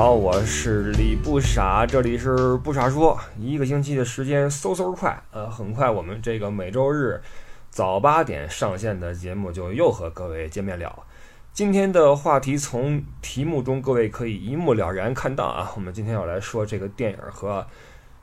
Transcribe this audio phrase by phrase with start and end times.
[0.00, 3.20] 好，我是李不傻，这里是不傻说。
[3.38, 7.20] 一个星期的时间嗖嗖快，呃，很快我们这个每周日
[7.68, 11.04] 早八点上线的节目就又和各位见面了。
[11.52, 17.66] 今天的话题从题目中各位可以一目了然看到啊，我们今天要来说这个电影和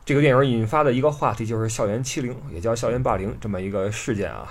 [0.03, 4.47] 这个电影引发的一个话题，就是校园欺凌，也叫校园霸凌这么一个事件啊。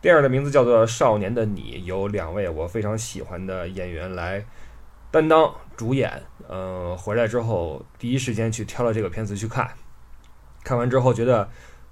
[0.00, 4.42] 电影的名字叫做《少年的你》，有两位我非常喜欢的演员来
[5.10, 6.22] 担当主演。
[6.48, 9.70] 嗯，回来之后第一时间去挑了这个片子去看，
[10.64, 11.48] 看完之后觉得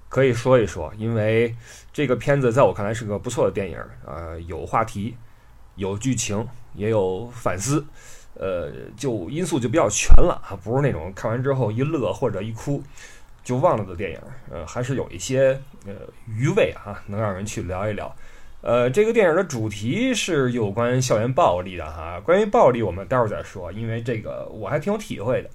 [0.09, 1.55] 可以说一说，因为
[1.93, 5.15] 这个片子在我看来是个不错的电影，呃，有话题，
[5.75, 7.85] 有剧情，也有反思，
[8.35, 12.83] 呃，就因素就比较全了啊，不是那种看完之后一乐或者一哭
[13.43, 14.19] 就忘了的电影，
[14.51, 15.93] 呃，还是有一些呃
[16.27, 18.13] 余味啊，能让人去聊一聊。
[18.61, 22.19] 呃，这个电影的主题是有关校园暴力的哈。
[22.23, 25.49] 关于暴力，我们待会儿再说，因为这个我还挺有体会的。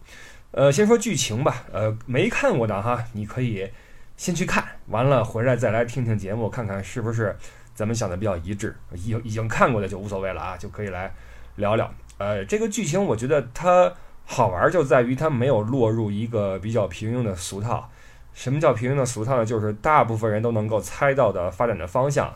[0.50, 1.64] 呃，先说剧情吧。
[1.72, 3.70] 呃，没看过的哈，你可以
[4.16, 7.36] 先去看，完了回来再来听听节目，看看是不是
[7.76, 8.74] 咱们想的比较一致。
[8.92, 11.14] 已已经看过的就无所谓了啊，就可以来
[11.54, 11.88] 聊聊。
[12.18, 13.92] 呃，这个剧情我觉得它
[14.24, 17.88] 好玩就在于它没有落入一个比较平庸的俗套。
[18.34, 19.46] 什么叫平庸的俗套呢？
[19.46, 22.34] 就是大部分人都能够猜到的发展的方向。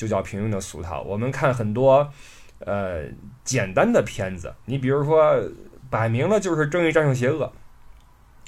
[0.00, 1.02] 就叫平庸的俗套。
[1.02, 2.10] 我们看很多，
[2.60, 3.02] 呃，
[3.44, 5.38] 简单的片子，你比如说，
[5.90, 7.52] 摆明了就是正义战胜邪恶，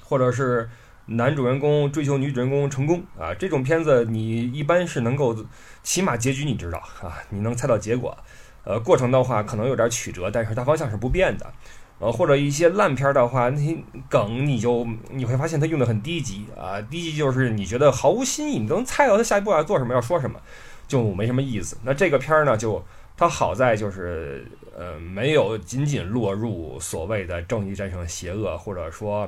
[0.02, 0.70] 或者是
[1.04, 5.44] 男主人公追求女主人公成功啊，这种片子你一般是能够，
[5.82, 8.16] 起码结局你知道啊，你能猜到结果，
[8.64, 11.52] 呃，过程的话可能有点曲折，但是大方向是不变的，
[11.98, 13.76] 呃，或者一些烂片的话，那些
[14.08, 20.40] 梗你就你会发现它用的很低级啊，低级就是你觉得毫无新意，你都能猜到他下一步要做什么，要说什么。
[20.92, 21.78] 就没什么意思。
[21.82, 22.84] 那这个片儿呢，就
[23.16, 29.26] 它好在就是呃，没有仅仅落入所谓的正义战胜邪恶，或者说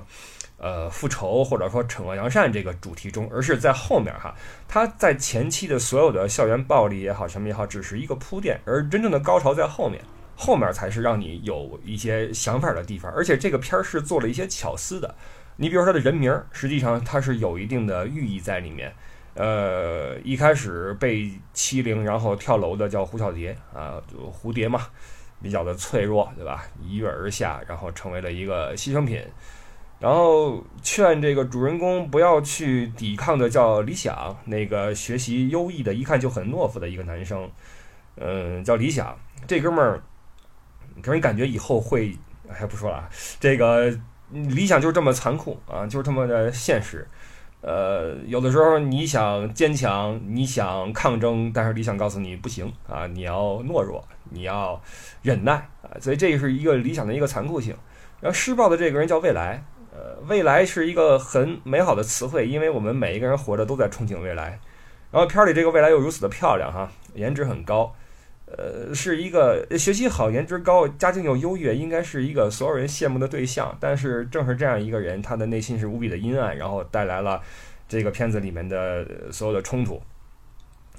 [0.58, 4.34] 呃复仇，或者说惩恶扬善这个主题中，而是在后面哈。
[4.68, 10.04] 它在前期的所有的校园暴力也好，什么也好，只是一个铺垫，而真正的高潮在后面，
[10.36, 13.10] 后面才是让你有一些想法的地方。
[13.12, 15.14] 而且这个片儿是做了一些巧思的。
[15.56, 18.92] 你比如说它的人名，实际上它是有一定的寓意在里面。
[19.34, 24.80] 呃，一开始被欺凌，然后跳楼的叫胡小蝶啊，就蝴蝶嘛，
[25.42, 26.64] 比较的脆弱，对吧？
[26.80, 29.20] 一跃而下，然后成为了一个牺牲品。
[30.00, 37.50] 然后劝这个主人公不要去抵抗的叫李想，那个学习优异的，一看就很懦夫的一个男生，
[38.16, 39.18] 嗯，叫李想。
[39.46, 40.02] 这哥们儿
[41.02, 42.16] 给人感觉以后会，
[42.48, 43.08] 哎，不说了，
[43.40, 43.92] 这个
[44.30, 47.08] 理想就是这么残酷啊，就是这么的现实。
[47.66, 54.78] 呃，有的时候你想坚强，你想抗争，但是理想告诉你不行啊，你要懦弱，你要
[55.22, 57.74] 忍耐啊，所以这是一个理想的一个残酷性。
[58.20, 59.64] 然后施暴的这个人叫未来，
[59.94, 64.60] 呃，未来是一个很美好的词汇，因为我们每一个人活着都在憧憬未来。
[65.10, 67.94] 然后片儿里这个未来又如此的漂亮哈，颜值很高。
[68.56, 73.76] 呃，是一个学习好、颜值高、家境又优越，应该是一个所有人羡慕的对象。
[73.80, 77.40] 但是正是这样一个人，他的内心是无比的阴暗，然后带来了
[77.88, 80.00] 这个片子里面的所有的冲突，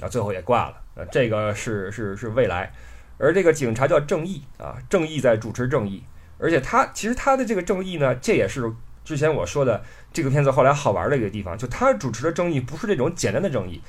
[0.02, 0.82] 啊，最后也挂了。
[0.96, 2.72] 呃，这个是是是未来，
[3.18, 6.04] 而这个警察叫正义啊，正义在主持正义，
[6.38, 8.72] 而且他其实他的这个正义呢，这也是
[9.04, 13.82] 之前我说的这个片子后来好玩的一个地方，就他主持的正义不是这种简单的正义，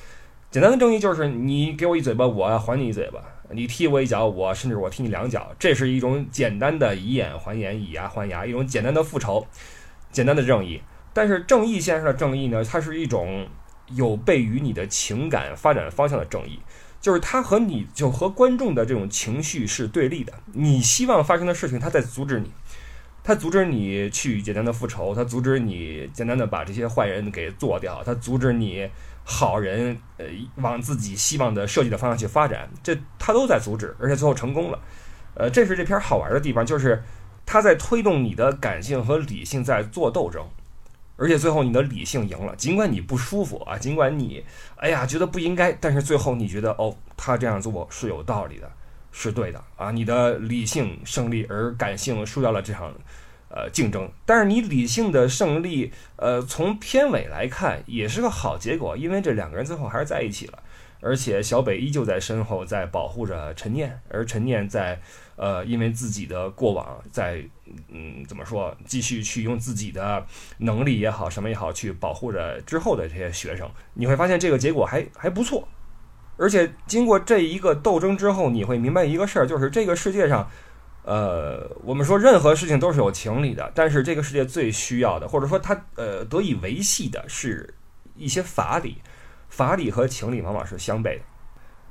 [0.51, 3.19] 简单的正义就是你给我一嘴巴，我还你一嘴巴。
[3.51, 9.47] 你踢我一脚，我甚至我踢你两脚，这是一种简单的以眼还眼，以牙还牙，一种简单的复仇，
[10.11, 10.81] 简单的正义。
[11.13, 13.47] 但是正义先生的正义呢，它是一种
[13.87, 16.59] 有悖于你的情感发展方向的正义，
[17.01, 20.33] 就是它和你就和观众的这种情绪是对立的。
[20.53, 22.51] 你希望发生的事情，它在阻止你，
[23.27, 28.89] 他阻止你去简单的复仇，他阻止你简单的把这些坏人给做掉，他阻止你。
[29.29, 30.25] 好人，呃，
[30.55, 34.79] 往自己希望的设计的方向去发展，这他都在阻止，而且最后成功了，
[35.33, 37.03] 呃，这是这篇好玩的地方，就是
[37.45, 40.47] 他在推动你的感性和理性在做斗争，
[41.17, 44.45] 而且最后你的理性赢了，尽管你不舒服啊，尽管你
[44.77, 48.71] 哎呀觉得不应该，但是最后你觉得哦，他这样做是有道理的，
[49.17, 52.93] 是对的啊，你的理性胜利，而感性输掉了这场。
[53.49, 60.61] 呃，竞争，但是你理性的胜利，呃，从片尾来看也是个好结果，因为这两个人最后还是在一起了，
[60.99, 64.99] 而且小北依旧在身后在保护着陈念，而陈念在，
[65.37, 67.41] 呃，因为自己的过往，在，
[67.87, 70.25] 嗯，怎么说，继续去用自己的
[70.57, 75.65] 能力也好，什么也好，去保护着之后的这些学生，你会发现这个结果还还不错，
[76.37, 80.49] 而且经过这一个斗争之后，你会明白一个事儿，就是这个世界上。
[81.03, 87.73] 呃，我们说任何事情都是有情理的，但是这个世界最需要的，或者说它呃得以维系的是
[88.17, 89.01] 一些法理，
[89.47, 91.21] 法理和情理往往是相悖的，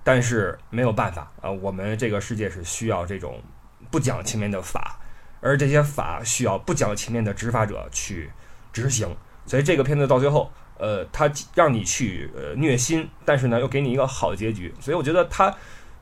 [0.04, 3.42] 但是没有办法啊，我们这个世界是需要这种
[3.90, 5.00] 不讲情面的法，
[5.40, 8.30] 而这些法需要不讲情面的执法者去
[8.70, 9.16] 执行，
[9.46, 15.54] 所以这个片子到最后，呃，他让你去呃虐心，但是呢又给你一个好结局，所以我觉得他。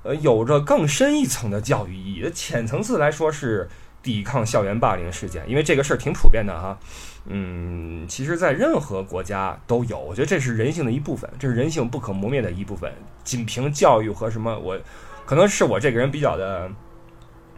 [0.07, 2.31] 呃，有着更深一层的教育意义。
[2.35, 3.67] 浅层次来说是
[4.03, 6.79] 抵抗校园霸凌事件，因为这个事儿挺普遍的哈。
[7.25, 12.93] 嗯，其实，在任何国家都有，我觉得这是人性的一部分，这是人性不可磨灭的一部分。
[13.23, 14.79] 仅凭教育和什么，我
[15.25, 16.71] 可能是我这个人比较的，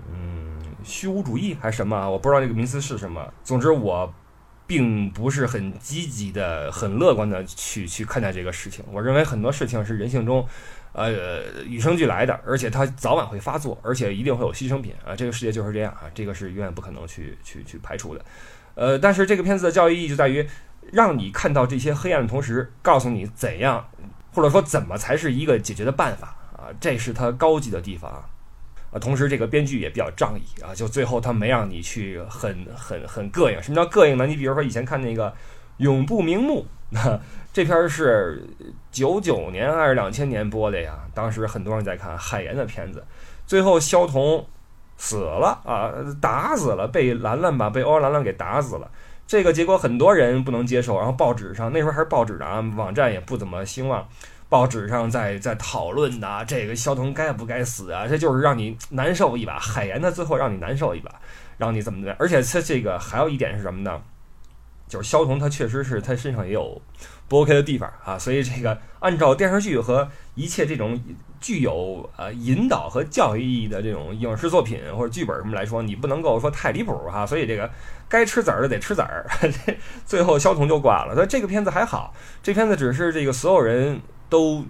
[0.08, 3.28] 嗯，虚无主义还是什么，我不知道这个名词是什么。
[3.42, 4.14] 总之，我
[4.66, 8.84] 并不是很积极的、很乐观的去去看待这个事情。
[8.90, 10.46] 我认为很多事情是人性中。
[10.92, 15.14] 呃，与生俱来的，而且它早晚会发作，而且一定会有牺牲品啊！
[15.14, 18.24] 这个世界就是这样啊，这个是永远不可能去去去排除的。
[18.76, 20.48] 呃，但是这个片子的教育意义就在于，
[20.92, 23.86] 让你看到这些黑暗的同时，告诉你怎样，
[24.32, 26.72] 或者说怎么才是一个解决的办法啊！
[26.80, 28.24] 这是它高级的地方啊！
[28.98, 33.62] 同时这个编剧也比较仗义啊，就最后他没让你去很很很膈应。
[33.62, 34.26] 什么叫膈应呢？
[34.26, 35.30] 你比如说以前看那个
[35.78, 36.64] 《永不瞑目》。
[37.52, 38.40] 这片是
[38.92, 40.98] 九九年还是两千年播的呀？
[41.12, 43.04] 当时很多人在看海岩的片子，
[43.44, 44.46] 最后萧彤
[44.96, 45.90] 死了啊，
[46.20, 48.88] 打死了，被兰兰吧，被欧阳兰兰给打死了。
[49.26, 54.06] 这个结果很多人不能接受，然后报纸上那时候还是报纸啊，网站也不怎么兴旺，
[54.48, 58.06] 报纸上在在讨论的这个萧童该不该死啊？
[58.06, 61.10] 这就是让你难受一把，海岩的最后让你难受一把，
[61.58, 62.14] 让你怎么的？
[62.18, 64.00] 而且他这个还有一点是什么呢？
[64.88, 66.80] 就是萧童他确实是他身上也有。
[67.28, 70.96] 不 OK 的地方啊，所以这个按照电视剧和一切这种
[71.40, 77.26] 具有呃引导和教育意义的这种影视作品或者剧本什么来说，你不能够说太离谱哈。
[77.26, 77.68] 所以这个
[78.08, 79.26] 该吃籽儿的得吃籽儿，
[80.06, 81.14] 最后萧童就挂了。
[81.16, 82.14] 那这个片子还好，
[82.44, 84.64] 这片子只是这个所有人都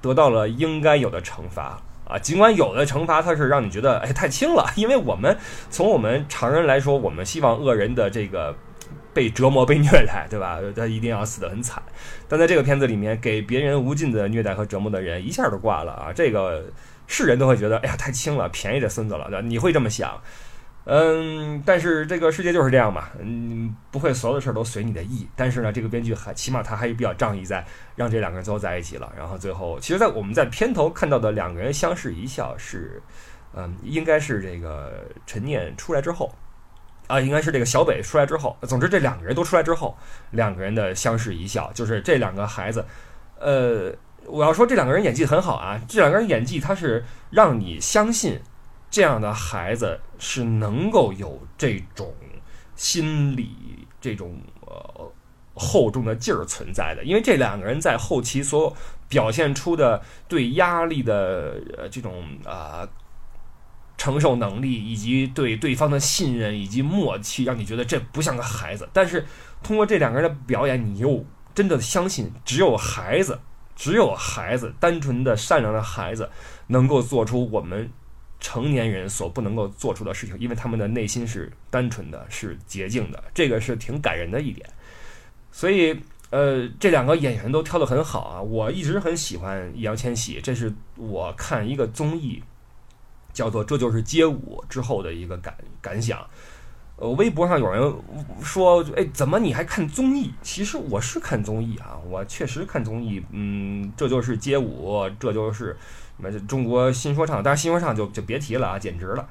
[0.00, 2.18] 得到了应该有的惩罚啊。
[2.18, 5.36] 尽管有的惩罚它是让你觉得哎太轻了， 因为我们
[5.70, 8.54] 从我们常人来说，我们希望恶人的这个。
[9.14, 10.58] 被折磨、被虐待，对吧？
[10.74, 11.80] 他一定要死得很惨。
[12.28, 16.12] 但在这个片子里面，给别人无尽的虐待和折磨的人，一下就挂了啊！
[16.12, 16.64] 这个
[17.06, 20.20] 是人都会觉得，哎呀，太轻了，便宜这孙子了，对你会这么想？
[20.86, 25.26] 嗯，但是这个世界就是这样嘛，嗯，不会所有的事儿都随你的意。
[25.34, 27.64] 但是呢，这个编剧还起码他还比较仗义，在
[27.96, 29.10] 让这两个人最后在一起了。
[29.16, 33.02] 然后最后，其实，在我们在片头看到的两个人相视一笑，是，
[33.54, 36.34] 嗯，应该是这个陈念出来之后。
[37.06, 38.56] 啊，应该是这个小北出来之后。
[38.62, 39.96] 总之，这两个人都出来之后，
[40.30, 42.84] 两个人的相视一笑，就是这两个孩子。
[43.38, 43.94] 呃，
[44.26, 48.40] 我要说这两个人演技很好啊，这两个人演技他是让你相信
[48.94, 52.14] 这样的孩子是能够有这种
[52.76, 53.50] 心理
[54.00, 55.12] 这种呃
[55.52, 58.72] 厚重的劲儿存在的，因为这两个人在后期所
[59.08, 62.88] 表现出的对压力的呃这种啊。
[63.96, 68.86] 承受能力以及对对方的信任以及默契，让你觉得这不像个孩子。
[68.92, 69.24] 但是
[69.62, 71.24] 通过这两个人的表演，你又
[71.54, 73.38] 真的相信，只有孩子，
[73.76, 76.28] 只有孩子，单纯的善良的孩子，
[76.66, 77.88] 能够做出我们
[78.40, 83.22] 成年人所不能够做出的事情，因为他们的内心是单纯的，是洁净的。
[83.32, 84.68] 这个是挺感人的一点。
[85.50, 85.98] 所以，
[86.30, 88.42] 呃，这两个演员都挑得很好啊。
[88.42, 92.42] 我一直很喜欢易烊千玺，这是我看一个综艺。
[93.32, 96.24] 叫做这就是街舞之后的一个感感想，
[96.94, 97.92] 呃，微博上有人
[98.40, 100.30] 说，哎，怎么你还看综艺？
[100.40, 105.76] 其实我是看综艺啊，我确实看综艺，嗯，这就是街舞，这就是
[106.16, 109.28] 什么中国新说唱，但是新说唱就就别提了啊，简直了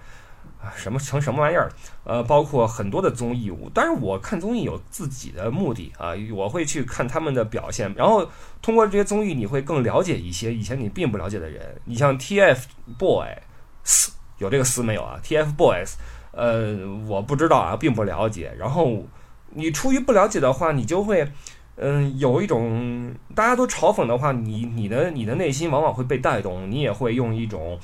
[0.62, 1.70] 啊，什么成什么玩意儿？
[2.04, 8.30] 呃，包括很多的综艺，但是我看综艺有自己的目的啊，我会去看他们的表现，然后
[8.62, 15.94] 通过这些综艺，你会更了解一些以前你并不了解的人，你像 TFBOYS，有这个四没有啊？TFBOYS，
[16.32, 18.54] 呃，我不知道啊，并不了解。
[18.58, 19.06] 然后
[19.52, 21.30] 你出于不了解的话，你就会，
[21.76, 27.80] 嗯，有一种大家都嘲讽的话，你你的你的内心往往会被带动，你也会用一种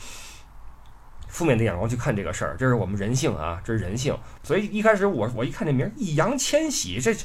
[1.28, 2.56] 负面的眼光去看这个事儿。
[2.58, 4.18] 这是我们人性啊，这是人性。
[4.44, 7.16] 所以一开始我我一看这名易烊千玺，这。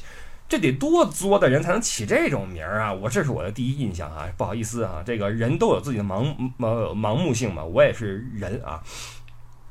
[0.47, 2.93] 这得多作的人才能起这种名儿啊！
[2.93, 6.23] 我这是我的第一印象啊，不好意思啊，这个人都有自己的盲
[6.59, 8.79] 盲盲目性嘛，我也是人啊。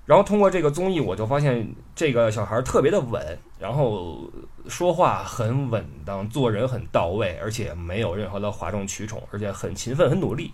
[0.06, 4.30] 然后通过这个综艺，我就发现这个小孩特别的稳，然后
[4.68, 10.52] 说话很稳当，做人很到位，而且没有任何的哗众取宠，而且很勤奋很努力，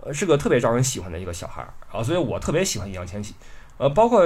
[0.00, 3.34] 呃，是个特别招人喜欢的一个小孩儿啊，所以我特别喜欢易烊千玺。
[3.78, 4.22] 呃，包括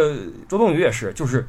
[0.48, 1.48] 周冬雨也是，就是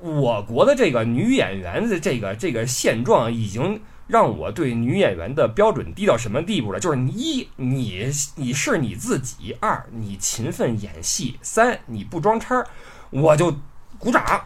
[0.00, 6.80] 我国的这个女演员的这个这个现状，已经让我对女演员的标准低到什么地步了？
[6.80, 12.64] 就是你一你你是你自己，二你勤奋演戏，三你不装叉，
[13.10, 13.54] 我就
[13.98, 14.42] 鼓掌，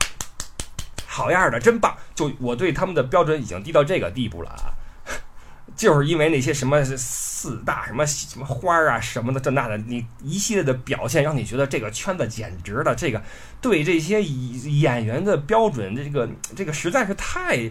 [1.06, 1.96] 好样的，真棒！
[2.14, 4.74] 就我对他们的标准已经低到这个地步了啊。
[5.74, 12.94] 就是因为那些什么四大什么什么花儿啊什么的这那的，你一系列的表现，让你觉得这个圈子简直了。
[12.94, 13.22] 这个
[13.60, 17.70] 对这些演员的标准，这个这个实在是太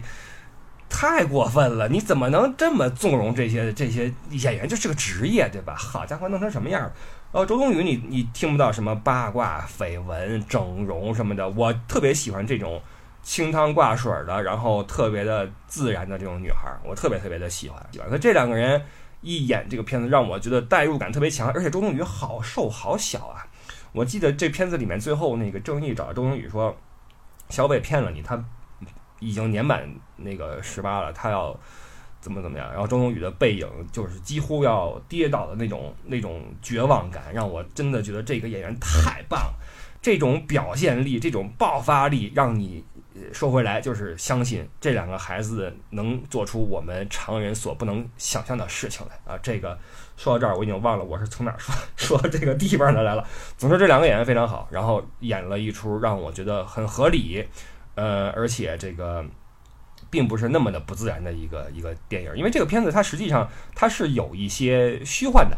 [0.92, 1.88] 太过分了。
[1.88, 4.68] 你怎么能这么纵容这些这些演员？
[4.68, 5.74] 就是个职业，对吧？
[5.74, 6.92] 好家伙，弄成什么样？
[7.32, 11.48] 呃，周冬雨，你你听不到什么八卦、绯闻、整容什么的。
[11.48, 12.80] 我特别喜欢这种。
[13.24, 17.80] 清汤挂水的，然后特别的自然的这种女孩，我特别特别的喜欢。
[17.92, 18.08] 喜欢。
[18.10, 18.82] 那这两个人
[19.20, 21.48] 一演这个片子，让我觉得代入感特别强。
[21.52, 23.46] 而且周冬雨好瘦好小啊！
[23.92, 26.76] 我记得这片子里面最后那个郑毅找周冬雨说
[27.48, 28.44] ：“小北骗了你，他
[29.22, 31.58] 已经年满那个十八了，他要
[32.20, 39.54] 怎么怎么样。”然后周冬雨的背影就是几乎要跌倒的那种那种绝望感，让我真的觉得这个演员太棒了。
[40.02, 42.84] 这种表现力，这种爆发力，让你。
[43.30, 49.38] 说回来，就是相信这两个孩子能做出我们常人所不能想象的事情来啊！
[49.42, 49.78] 这个
[50.16, 53.22] 说到这儿，我已经忘了我是从哪说说这个地方的来了。
[53.58, 57.46] 总之，这两个演员非常好，然后演了一出让我觉得很合理，
[57.94, 59.24] 呃，而且这个
[60.10, 62.30] 并不是那么的不自然的一个一个电影。
[62.36, 65.56] 因为这个片子它实际上它是有一些虚幻的，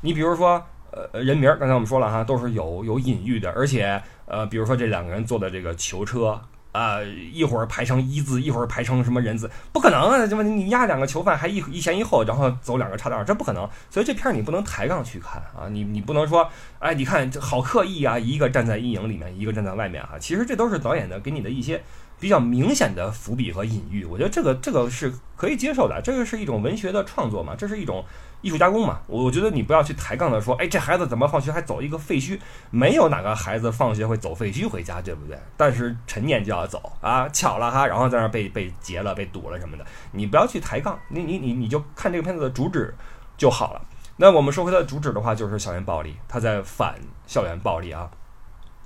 [0.00, 6.40] 你比如说呃人名，刚才我们说了哈，都是有有隐喻的，而且呃，比如说这两个人坐的这个囚车。
[6.72, 7.00] 啊，
[7.32, 10.26] 一会儿排成一字，一会儿排成什么人字，不可能啊！
[10.26, 13.68] 这么你压两个囚犯还一一前一后，然后走两个岔道，这不可能。
[13.90, 15.68] 所以这片儿你不能抬杠去看啊！
[15.70, 18.18] 你你不能说，哎，你看这好刻意啊！
[18.18, 20.18] 一个站在阴影里面，一个站在外面哈。
[20.18, 21.82] 其实这都是导演的给你的一些
[22.18, 24.04] 比较明显的伏笔和隐喻。
[24.06, 28.04] 我觉得这个这个是可以接受的，这个是一种文学的创作嘛，这是一种。
[28.42, 32.38] 艺术加工嘛，我觉得你不要去抬杠的说，哎，这孩子怎么放学还走一个废墟？
[32.70, 35.38] 没有哪个孩子放学会走废墟回家，对不对？
[35.56, 42.94] 但是陈年就要走啊，巧了哈，然后在那被被劫了、被堵了什么的，你不要去抬杠，你你你你就看这个片子的主旨
[43.38, 43.80] 就好了。
[44.16, 46.96] 那我们说回它的主旨的话，就是校园暴力，他在反
[47.26, 48.10] 校园暴力啊。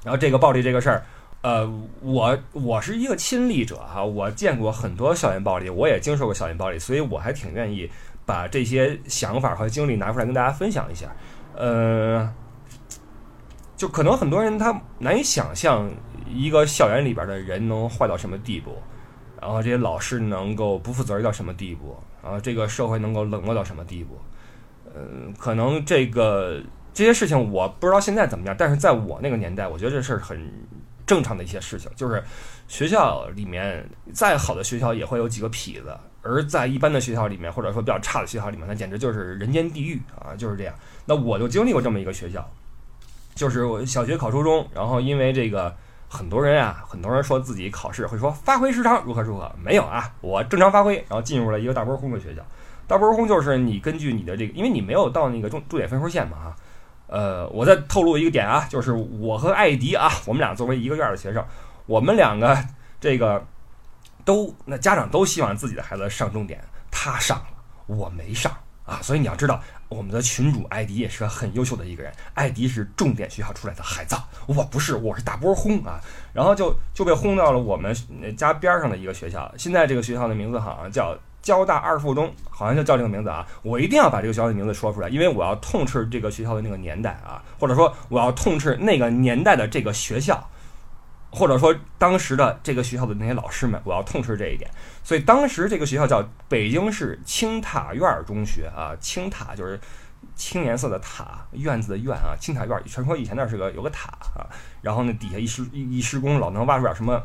[0.05, 1.05] 然后这个暴力这个事儿，
[1.41, 1.69] 呃，
[2.01, 7.91] 我我是一个亲历者哈，我见过很多校园暴力，我也经受过校园暴力，所以我还挺愿意。
[8.27, 11.15] 把这些想法和经历拿出来跟大家分享一下，
[11.55, 12.29] 呃，
[13.77, 15.89] 就可能很多人他难以想象
[16.29, 18.77] 一个校园里边的人能坏到什么地步，
[19.41, 24.19] 然后这些老师能够不负责任到什么地步，然后这个社会能够冷漠到什么地步，
[24.93, 26.61] 嗯，可能这个
[26.93, 30.53] 这些事情我不知道现在怎么样，但是在我那个年代，我觉得这事很
[31.07, 32.21] 正常的一些事情，就是
[32.67, 35.97] 学校里面再好的学校也会有几个痞子。
[36.27, 40.35] 而在一般的学校里面，或者说比较差的学校里面，那简直就是人间地狱啊！
[40.37, 40.75] 就是这样。
[41.05, 42.45] 那我就经历过这么一个学校，
[43.35, 45.73] 就是我小学考初中，然后因为这个，
[46.09, 52.45] 很多人啊，很多人说自己考试会说发挥失常如何如何，没有啊，我正常发挥，然后进入了一个大波轰的学校。
[52.89, 56.57] 大波轰就是你根据你的这个，因为你没有到那个重重点分数线嘛啊。
[57.07, 61.45] 呃，我再透露一个点啊，就是我和艾迪啊，我们俩作为一个院的学生，
[61.87, 62.59] 我们两个
[63.01, 63.45] 这个。
[64.27, 67.47] 都那家长都希望自己的孩子上重点，他上了，
[67.87, 68.53] 我没上
[68.85, 72.13] 啊，所以你要知道，我们的群主艾迪也是个很优秀的一个人。
[72.35, 74.17] 艾迪是重点学校出来的孩子，
[74.47, 76.01] 我不是，我是大波轰啊，
[76.33, 77.95] 然后就就被轰到了我们
[78.37, 79.49] 家边上的一个学校。
[79.57, 83.47] 现在这个学校的名字好像叫交大二附中，好像就叫这个名字啊。
[83.63, 90.45] 我一定要把这个学校的名字说出来，因为我要痛斥这个学校的那个年代啊，或者说我要痛斥那个年代的这个学校。
[91.37, 94.71] 或者说，当时的这个学校的那些老师们，我要痛斥这一点。
[95.05, 99.79] 所以当时这个学校叫北京市青塔院中学啊，青塔就是
[100.35, 102.83] 青颜色的塔，院子的院啊，青塔院。
[102.87, 104.49] 传说以前那是个有个塔啊，
[104.81, 107.23] 然后那底下一施一施工，老能挖出点什么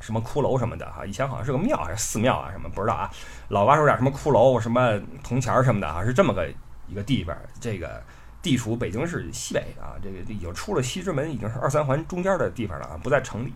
[0.00, 1.06] 什么骷髅什么的哈。
[1.06, 3.08] 以前好像是个庙还是寺庙啊什么不知道啊，
[3.50, 6.48] 老挖出点什么骷髅、什么铜钱什么的啊，是这么个
[6.88, 7.36] 一个地方。
[7.60, 8.02] 这个。
[8.40, 13.52] 地处北京市西北啊，这个已经出了西直门，已经是二三环中间的地方了啊，不在城里。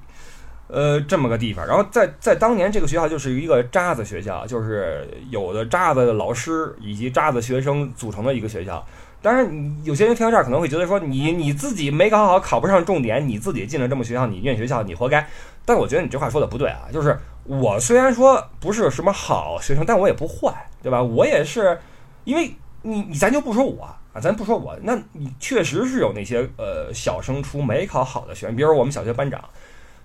[0.69, 1.67] 呃，这么个地方。
[1.67, 8.85] 然后在在当年，这个学校就是一个渣子学校，就是有的渣子的老师以及渣子学生组成的一个学校。
[9.21, 15.27] 当然，有些人听到这儿可能会觉得说，你你自己没考好，考不上重点，你自己进了这么学校，你念学校，你活该。
[15.65, 21.03] 但我觉得你这话说的不对啊，就是我虽然说不是什么好学生，但我也不坏，对吧？
[21.03, 21.79] 我也是
[22.25, 22.53] 因为。
[22.85, 29.43] 你你咱就不说我啊，咱不说我，那你确实是有那些呃小升初没考好的学生，比如我们小学班长，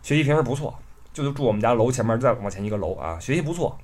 [0.01, 0.77] 学习平时不错，
[1.13, 3.77] 就是住我们家楼前面再往前一个楼啊，学习不错，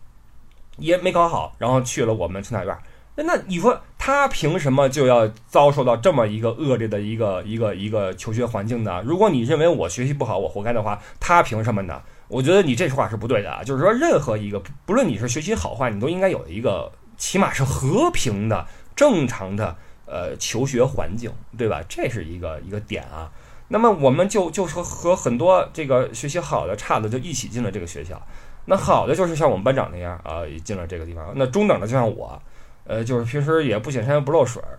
[0.77, 2.77] 也没考好，然后去了我们村大院。
[3.15, 9.03] 那那你说他凭什么就要遭受到这么一个恶劣的一个一个一个求学环境呢？
[9.05, 12.01] 如果你认为我学习不好，我活该的话，他凭什么呢？
[12.27, 13.61] 我觉得你这句话是不对的啊！
[13.63, 18.65] 就是说，任何一个不论你是学习好坏，你都应该有一个起码是和平的、
[18.95, 19.75] 正常的
[20.13, 21.81] 呃求学环境，对吧？
[21.89, 23.31] 这是一个一个点啊。
[23.69, 28.21] 那么我们就就和和很多这个学习好的、差的就一起进了这个学校。
[28.65, 31.33] 那好的就是像我们班长那样啊，进了这个地方。
[31.35, 32.39] 那中等的就像我。
[32.85, 34.77] 呃，就是平时也不显山不漏水儿，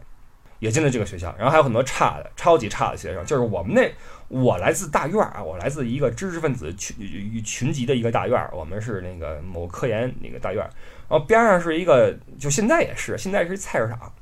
[0.58, 1.34] 也进了这个学校。
[1.38, 3.24] 然后还有很多差的、超级差的学生。
[3.24, 3.90] 就是我们那，
[4.28, 6.94] 我来自大院啊，我来自一个知识分子群
[7.42, 8.46] 群集的一个大院。
[8.52, 10.62] 我们是那个某科研那个大院，
[11.08, 14.12] 然后边上是一个，就现在也是，现在是菜市场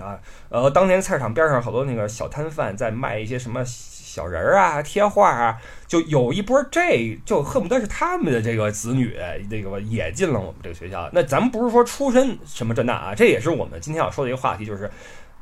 [0.00, 0.18] 啊。
[0.48, 3.64] 呃，当年菜场边上好多那个小摊贩在卖一些什么。
[4.08, 9.14] 小人儿啊，贴画啊，就有一波，这就恨不得是他们的这个子女，
[9.48, 11.08] 这个也进了我们这个学校。
[11.12, 14.90] 那咱们不是说出身什么这那啊，这也是我们今天要说的一个话题，就是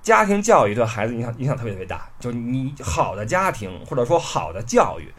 [0.03, 2.07] 家庭教育对孩子影响影响特别特别大。
[2.19, 5.11] 就你好的家庭或者说好的教育。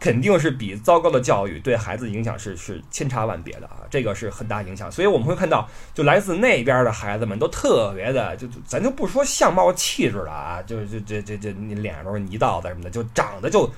[0.00, 4.90] 肯定是比糟糕的教育对孩子影响是是千差万别的啊，这个是很大影响。
[4.90, 13.68] 所以我们会看到，就来自那边的孩子们都特别的，就咱就不说相貌气质了啊，就就这这这你脸上都是泥道子什么的，就长得就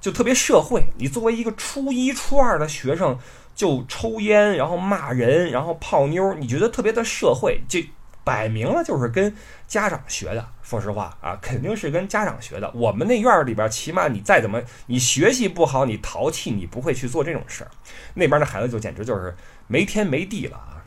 [0.00, 0.84] 就特别社会。
[0.96, 3.18] 你作为一个初一初二的学生，
[3.56, 7.84] 就抽烟，然后骂人，然后泡妞，你觉得特别的社会，这
[8.22, 9.34] 摆明了就是跟
[9.66, 10.46] 家长学的。
[10.64, 12.70] 说实话啊，肯定是跟家长学的。
[12.74, 17.70] 我们那院儿里边，起码你再怎么，你学习不好，你淘气，你不会去做这种事儿。
[18.14, 20.82] 那边的孩子就简直就是没天没地了啊。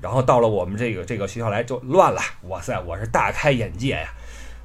[0.00, 4.08] 然后到了我们这个这个学校来就乱了，哇塞，我是大开眼界呀！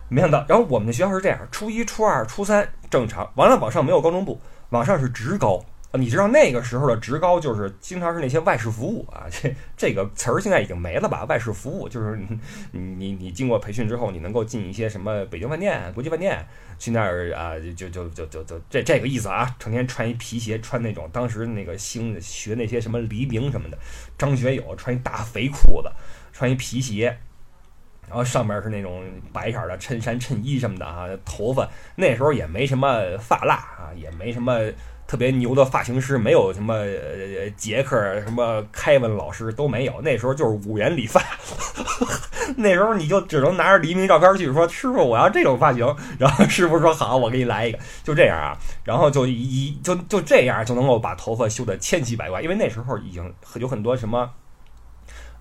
[0.07, 5.65] 没想到，然后我们的学校是这样：初一、初二、初三正常，完了往上没有高中部，往上是职高。
[5.93, 11.25] 你知道那个时候的职高就是经常是那些外事服务啊，这这个词儿现在已经没了吧？
[11.25, 12.17] 外事服务就是
[12.71, 16.47] 你你你经过培训之后，你能够进一些什么北京饭店、国际饭店
[16.79, 19.53] 去那儿啊，就就就就就这这个意思啊。
[19.59, 23.77] 成天穿一皮鞋，穿那种当时那个兴学那些什么黎明什么的，
[24.17, 25.91] 张学友穿一大肥裤子，
[26.31, 27.17] 穿一皮鞋，
[28.07, 34.57] 然后上面是那种白色的衬衫、衬衣什么的啊，头发那时候也没什么发蜡啊，也没什么。
[35.11, 36.85] 特别牛的发型师，没有什么
[37.57, 41.21] 杰克什么凯文老师都没有，那时候就是五元理发，
[42.55, 54.31] 那时候你就只能拿着黎明照片去说师傅我要这种发型，然后师傅说好我给你来一个，就这样啊，然后就一就就这样就能够把头发修得千奇百怪，因为那时候已经有很多什么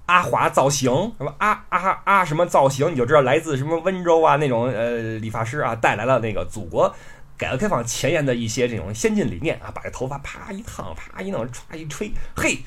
[0.07, 6.93] 阿华造型什么阿阿阿什么造型，你就知道来自什么温州啊那种呃理发师啊带来了那个祖国。
[7.41, 12.59] 改革开放前沿的一些这种先进理念啊，把这头发啪一烫，啪一弄，歘一吹，嘿，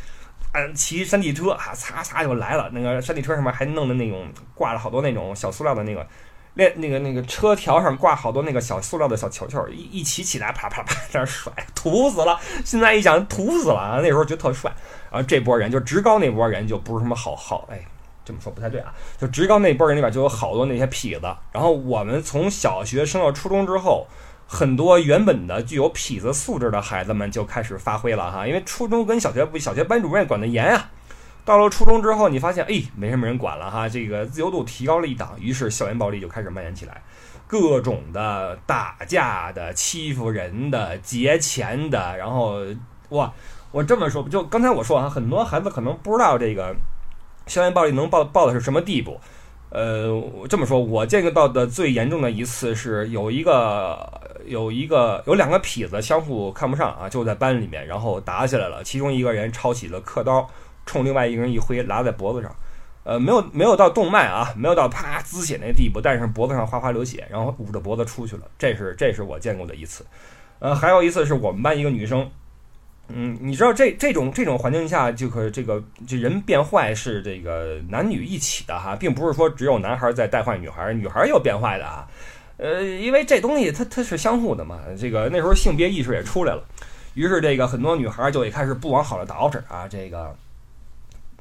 [0.51, 2.71] 嗯，骑山地车啊，擦擦就来了。
[2.73, 6.07] 那个山地车上面还弄的那种挂了好多那种小塑料的那个，
[6.55, 12.39] 那那个那个车条上挂好多那个小塑料的小球球，一一骑起来啪啪啪在那甩，土死了。
[12.65, 14.73] 现在一想土死了啊，那时候觉得特帅。
[15.11, 17.79] 然后这波人就职高那波人就不是什么好好，哎，
[18.25, 18.91] 这么说不太对啊。
[19.19, 21.27] 就职高那波人里边就有好多那些痞子。
[21.51, 24.07] 然后我们从小学升到初中之后。
[24.53, 30.91] 很多原本的具有痞子素质的孩子们就开始发挥了哈，因为初中跟小学不，小学班主任管得严啊。
[31.43, 37.01] 到了初中之后，你发现哎，没什么人管了哈，这个自由度提高了一档，于是校园暴力就开始蔓延起来，
[37.47, 42.59] 各种的打架的、欺负人的、劫钱的，然后
[43.09, 43.33] 哇，
[43.71, 46.75] 我这么说，就刚才我说啊，很多孩子可能不知道这个
[47.47, 49.19] 校园暴力能暴暴的是什么地步。
[49.73, 54.21] 呃，这么说，我见到的最严重的一次是有一个。
[54.45, 58.83] 有一个有两个痞子相互看不上啊，就在班里面，然后打起来了。
[58.83, 60.45] 其中一个人抄起了刻刀，
[60.85, 62.53] 冲另外一个人一挥，拉在脖子上。
[63.05, 68.41] 呃，没有没有到动脉啊，没有到啪滋血那地步，但是脖子上哗哗流血，然后捂着脖子出去了。
[68.57, 70.05] 这是这是我见过的一次。
[70.59, 72.29] 呃，还有一次是我们班一个女生，
[73.09, 82.07] 嗯，你知道这这种这种环境下，就可这个这人变坏是这个男女一起的哈，并不是说只有男孩在带坏女孩，女孩也有变坏的啊。
[82.57, 86.63] 呃，因为这东西它它是相互的嘛，这个那时候性别意识也出来了，
[87.13, 90.33] 于是这个很多女孩就也开始不往好了捯饬啊，这个，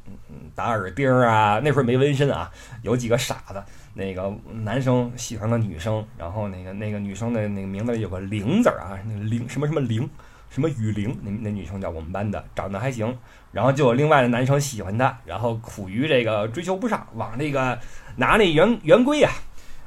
[0.06, 2.50] 嗯打耳钉啊，那时候没纹身啊，
[2.82, 3.62] 有几个傻子，
[3.94, 10.08] 那个男生喜欢个女生，然后那个那个女生的那个名字里有个玲字啊，那个玲什么什么玲，
[10.54, 13.18] 什么雨玲，那那女生叫我们班的，长得还行。
[13.52, 17.78] 然后就有另外的男生喜欢她，然后苦于这个追求不上，往这个
[18.16, 19.32] 拿那圆圆规啊，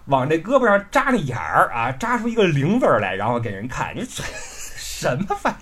[0.05, 3.95] 往这胳膊上扎那眼儿啊，扎出一个零字来，然后给人看。
[3.95, 4.25] 你说
[4.75, 5.55] 什么饭，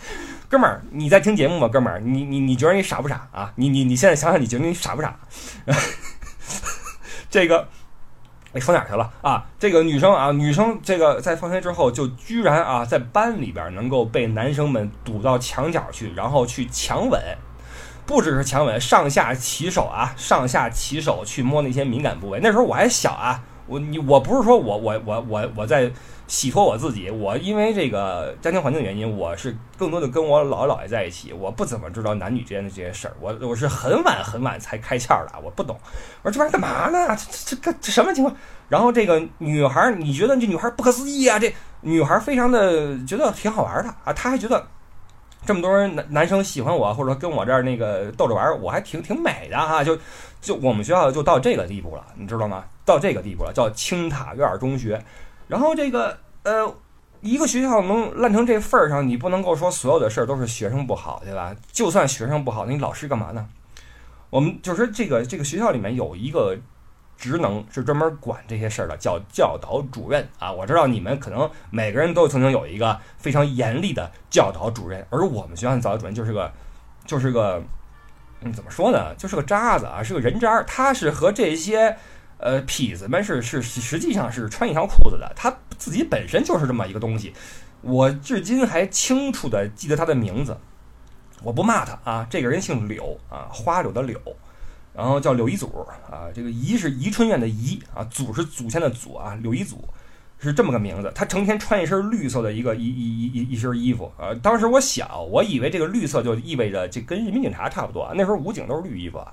[0.47, 1.67] 哥们儿，你在听节目吗？
[1.67, 3.51] 哥们儿，你你你觉得你傻不傻啊？
[3.57, 5.19] 你你你现在想想，你觉得你傻不傻？
[7.29, 7.67] 这个。
[8.53, 9.43] 哎，说哪去了啊？
[9.59, 17.19] 这个女生啊，女生这个在放学之后就居然啊，在班里边能够被男生们堵到墙角去，然后去强吻，
[18.05, 22.39] 不只是强吻，上下起手啊，上下起手去摸那些敏感部位。
[22.41, 25.91] 那时候我还小啊，我你我不是说我我我我我在。
[26.27, 35.77] 洗脱我自己，我因为这个家庭环境的原因，我是更多的跟我姥姥姥爷在一起，我不怎么知道男女之间的这些事儿，我我是很晚很晚才开窍的，我不懂。
[36.21, 37.15] 我说这玩意儿干嘛呢？
[37.15, 38.35] 这这这这什么情况？
[38.69, 41.37] 然后这个女孩，你觉得这女孩不可思议啊？
[41.37, 44.65] 这女孩非常的觉得挺好玩的啊，她还觉得
[45.45, 49.83] 这么多人男男生喜欢我，或者说跟我这儿那个逗着玩儿，我还挺挺美的哈。
[49.83, 49.97] 就
[50.41, 52.63] 就我们学校就到这个地步了，你知道吗？
[52.85, 55.03] 到这个地步了，叫青塔院中学。
[55.53, 56.75] 然后这个呃，
[57.21, 61.55] 一个学校能烂成这份儿上，你不能够说所有的事儿都是学生不好，对吧？
[61.71, 63.47] 就算学生不好，那你老师干嘛呢？
[64.31, 66.57] 我们就是这个这个学校里面有一个
[67.15, 70.51] 职能是专门管这些事儿的，叫教导主任啊。
[70.51, 76.51] 我知道你们可能每个人都曾经有一个非常严厉的教导主任，而我们学校的教导主任就是个
[77.05, 77.61] 就是个
[78.41, 79.13] 嗯，怎么说呢？
[79.19, 80.63] 就是个渣子啊，是个人渣。
[80.63, 81.95] 他是和这些。
[82.43, 87.33] 呃，痞子们是是实际上是穿一条裤子的，他自己本身就是这么一个东西。
[87.79, 90.57] 我至今还清楚的记得他的名字，
[91.41, 94.19] 我不骂他啊，这个人姓柳啊，花柳的柳，
[94.93, 95.67] 然后叫柳一祖
[96.11, 99.81] 啊，这个宜是宜春院的宜啊，祖是祖先的祖啊，柳一祖
[100.37, 101.09] 是这么个名字。
[101.15, 109.31] 他成天穿一身绿色的一个一一一一一身衣服啊，当时我小，我以为这个绿色就意味着这跟人民警察差不多，那时候武警都是绿衣服啊。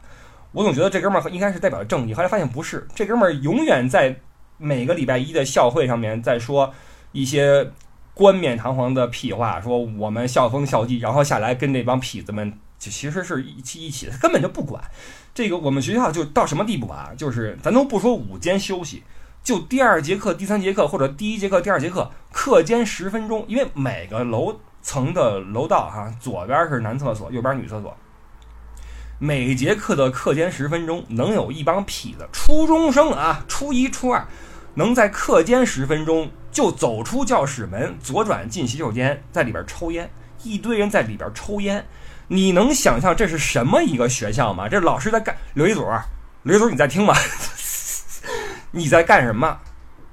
[0.52, 2.86] 我总觉得这哥们儿应该是代表正义，后来发现不是。
[2.94, 4.16] 这哥们儿永远在
[4.58, 6.74] 每个礼拜一的校会上面在说
[7.12, 7.70] 一些
[8.14, 14.82] 冠冕堂皇的屁话，说我们校风校纪，然后下来跟那帮痞子们就其实是一起一起的，根本就不管
[15.32, 15.56] 这个。
[15.56, 17.12] 我们学校就到什么地步啊？
[17.16, 19.04] 就是咱都不说午间休息，
[19.44, 27.96] 就第二节课、第三节课或者第一节课、第二节课，课间十分钟，因为每个楼层的楼道哈，左边是男厕所，右边女厕所。
[29.22, 34.26] 每节课的课间十分钟，能有一帮痞子，初中生啊，初一、初二，
[34.72, 40.10] 能在课间十分钟就走出教室门，左转进洗手间，在里边抽烟，
[40.42, 41.86] 一堆人在里边抽烟，
[42.28, 44.70] 你能想象这是什么一个学校吗？
[44.70, 45.36] 这老师在干？
[45.52, 45.86] 刘一祖，
[46.44, 47.14] 刘一祖，你在听吗？
[48.72, 49.58] 你在干什么？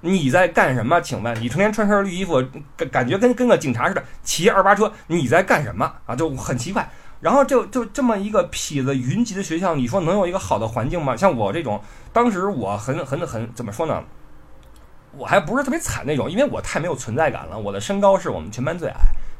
[0.01, 0.99] 你在干什么？
[0.99, 2.43] 请问你成天穿身绿衣服，
[2.75, 6.13] 感感觉跟跟个警察似的，骑二八车，你在干什么啊？
[6.13, 6.89] 就很奇怪。
[7.19, 11.15] 然后就就这么一个痞子云集的学校，你说能有一个好的环境吗？
[11.15, 11.81] 像我这种，
[12.13, 14.03] 当时我很很很怎么说呢？
[15.17, 17.57] 我还不是特别惨那种，因为我太没有存在感了。
[17.57, 18.99] 我的身高是我们全班最矮，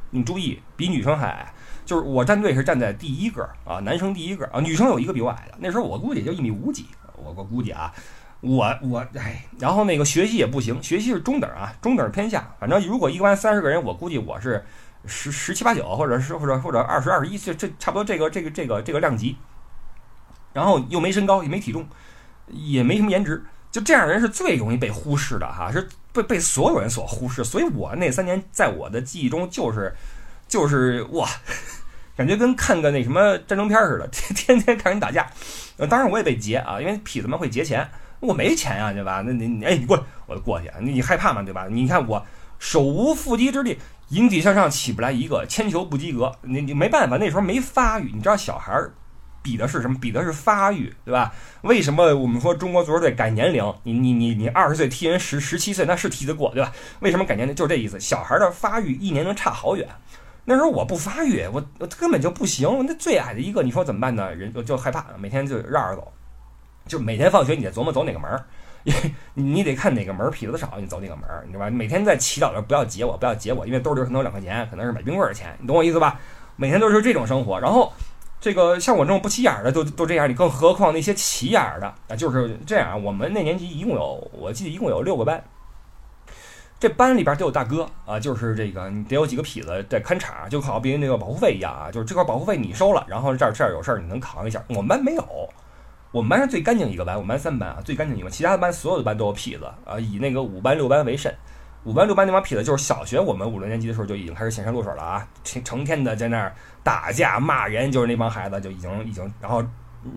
[0.09, 1.53] 你注意，比女生还矮。
[1.85, 5.55] 就是我站队是站在第一个啊，男生第一个啊，女生有一个比我矮的。
[5.59, 7.93] 那时候我估计也就一米五几，我我估计啊，
[8.41, 12.55] 我我哎，然后那个学习也不行，学习是中等啊，中等偏下。
[12.59, 14.65] 反正如果一个班三十个人，我估计我是。
[15.07, 19.37] 十十七八九，或者是或者或者二十二十一，这这差不多这个这个这个这个量级，
[20.53, 21.87] 然后又没身高，也没体重，
[22.47, 27.43] 也没什么颜值，就这样人是最容易被忽视的哈，是被被所有人所忽视。
[27.43, 29.95] 所以我那三年在我的记忆中就是
[30.47, 31.27] 就是哇，
[32.15, 35.29] 感觉跟看个那什么战争片似的，天天天看人打架。
[35.89, 37.87] 当然我也被劫啊，因为痞子们会劫钱，
[38.19, 39.21] 我没钱呀，对吧？
[39.25, 41.43] 那你你哎，你过来，我就过去，你害怕嘛？
[41.43, 41.67] 对吧？
[41.69, 42.25] 你看我
[42.57, 43.77] 手无缚鸡之力。
[44.09, 48.11] 引体向上起不来一个，铅球不及格，你你没办法，那时候没发育。
[48.13, 48.93] 你知道小孩儿
[49.41, 49.97] 比的是什么？
[49.99, 51.33] 比的是发育，对吧？
[51.61, 53.73] 为什么我们说中国足球队改年龄？
[53.83, 56.71] 你你你你二十岁踢人十十七岁，那是踢得过，对吧？
[57.01, 57.53] 为什么改年龄？
[57.53, 57.99] 就是这意思。
[57.99, 59.87] 小孩的发育一年能差好远。
[60.45, 62.85] 那时候我不发育，我我根本就不行。
[62.87, 64.33] 那最矮的一个，你说怎么办呢？
[64.33, 66.13] 人就就害怕，每天就绕着走，
[66.87, 68.45] 就每天放学你得琢磨走哪个门儿。
[69.33, 71.69] 你得看哪个门痞子少，你走哪个门，你知道吧？
[71.69, 76.19] 每天在祈祷着不要劫我，不要劫我，因为兜里可能有两块钱，可能是买冰棍的钱，你懂我意思吧？
[76.55, 77.59] 每天都是这种生活。
[77.59, 77.91] 然后，
[78.39, 82.15] 这个像我这种不起眼的都都这样，你更何况那些起眼的啊？
[82.15, 83.03] 就是这样。
[83.03, 85.43] 我们那年级一共有，我记得一共有六个班，
[86.79, 94.63] 这班里边都有大哥啊，就是这个你得有几个痞子在看场，就好比那个保护费一样啊，就是这块保护费你收了，然后这儿这儿有事儿你能扛一下。
[94.69, 95.23] 我们班没有。
[96.11, 98.29] 我们班是最干净一个班，我们班三班啊，最干净一个。
[98.29, 101.33] 其他的班所有的班都有痞子啊，以那个五班六班为甚。
[101.83, 109.63] 五班六班那帮痞子，就是小学我们五六年级的时候就已经开始显山露水了啊，成成天的在那儿打架骂人，就是那帮孩子就已经已经，然后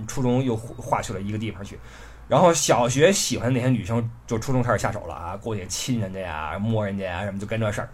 [0.08, 1.78] 初中又划去了一个地方去，
[2.26, 7.88] 然后小学喜欢那些女生，就初中开始下手了啊，过去亲人家呀、摸人家呀什么，就干这事儿。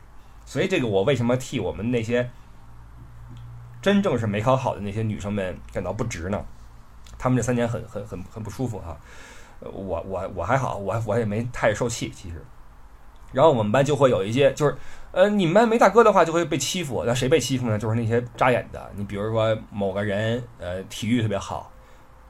[0.46, 2.30] 所以这个我为什么替我们那些
[3.82, 6.42] 真正是没考好的那些女生们感到不值呢？
[7.18, 8.96] 他们这三年很很很很不舒服哈。
[9.60, 12.44] 我我我还好，我我也没太受气其实。
[13.32, 14.74] 然后我们班就会有一些，就是
[15.12, 17.02] 呃，你们班没大哥的话就会被欺负。
[17.06, 17.78] 那谁被欺负呢？
[17.78, 18.90] 就是那些扎眼的。
[18.94, 21.70] 你比如说某个人呃体育特别好，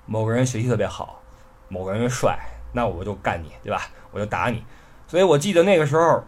[0.06, 1.20] 某个人学习特别好，
[1.68, 2.38] 某个人帅，
[2.72, 3.82] 那我就干你，对吧？
[4.10, 4.64] 我就打你。
[5.06, 6.24] 所以我记得那个时候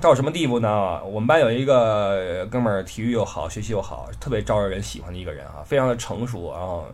[0.00, 1.02] 到什么地步呢？
[1.04, 6.86] 我们班有一个哥们儿，体育又好，学习又好，特别招人喜欢的一个人啊，非常的成熟，然后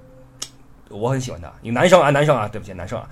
[0.88, 1.52] 我很喜欢他。
[1.62, 3.08] 一个男生啊，男生啊，对不起，男生啊。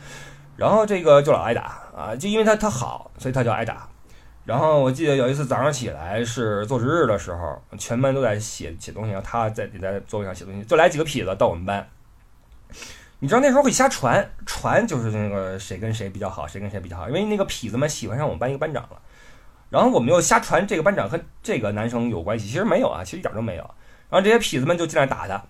[0.56, 3.88] 然后这个就老挨打啊，就因为他他好，所以他就挨打。
[4.44, 11.88] 然后我记得有一次早上起来是做值日的时候，全班都在写写东西，然后他在也在座位上写东西，就来几个痞子到我们班。
[13.20, 19.00] 你知道那时候会瞎传，传就是那个谁跟谁比较好，谁跟谁比较好，因为那个痞子们喜欢上我们班一个班长了。
[19.70, 23.62] 然后我们又瞎传这个班长和这个男生有关系，其实没有啊，其实一点都没有。
[24.10, 25.40] 然后这些痞子们就进来打他，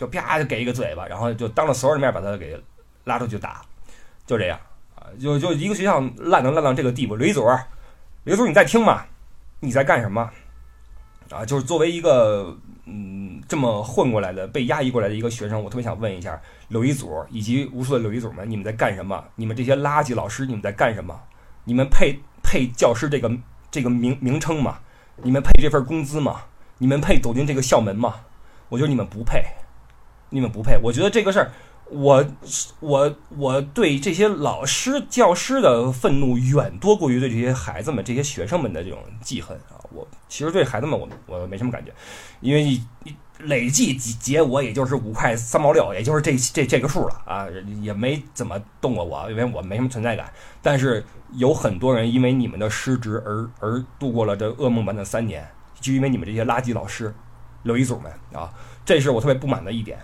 [0.00, 2.58] 就啪就给一个嘴巴，然后就当着所有人面把他给
[3.04, 3.60] 拉出去打。
[4.26, 4.58] 就这样
[4.94, 7.16] 啊，就就一个学校烂能烂到这个地步。
[7.16, 7.44] 刘一祖，
[8.24, 9.04] 刘一祖，你在听吗？
[9.58, 10.30] 你在干什么？
[11.30, 19.22] 啊，就是作为一个嗯这么混过来的、被压抑过来的一个学生，我特别想问一下刘一祖以及无数的刘一祖们，你们在干什么？
[19.34, 21.20] 你们这些垃圾老师，你们在干什么？
[21.64, 23.30] 你们配配教师这个
[23.70, 24.78] 这个名名称吗？
[25.16, 26.44] 你们配这份工资吗？
[26.78, 28.14] 你们配走进这个校门吗？
[28.70, 29.44] 我觉得你们不配，
[30.30, 30.78] 你们不配。
[30.82, 31.52] 我觉得这个事儿。
[31.92, 32.24] 我
[32.78, 39.74] 我我对这些老师教师的愤怒远多过于对这些孩子们、这些学生们的这种记恨啊！
[39.92, 41.92] 我其实对孩子们我我没什么感觉，
[42.40, 47.48] 因为你你累计结我也就是五块三毛六，也就是这这这个数了啊，
[47.82, 50.32] 也没怎么动过我，因为我没什么存在感。
[50.62, 55.44] 但是有很多人因为你们的失职而而度过了这噩梦般的三年，
[55.80, 57.12] 就因为你们这些垃圾老师、
[57.64, 58.48] 刘一祖们啊，
[58.84, 59.98] 这是我特别不满的一点。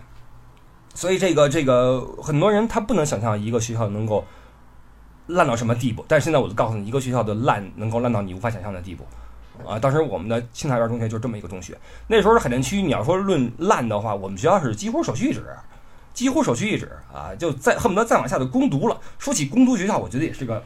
[0.97, 4.25] 所以这个这个很多人他不能想象一个学校能够
[5.29, 9.05] 烂到什么地步，但是现在我就告诉你，一个学校的烂能够烂到你无法想象的地步
[9.69, 9.79] 啊！
[9.79, 15.45] 当时我们的青草园中学就这么一个中学，那时候海淀区，你要说论烂的话，我们学校是几乎首屈一指，
[16.15, 17.35] 几乎首屈一指啊！
[17.39, 18.99] 就再恨不得再往下的攻读了。
[19.19, 20.63] 说起攻读学校，我觉得也是个，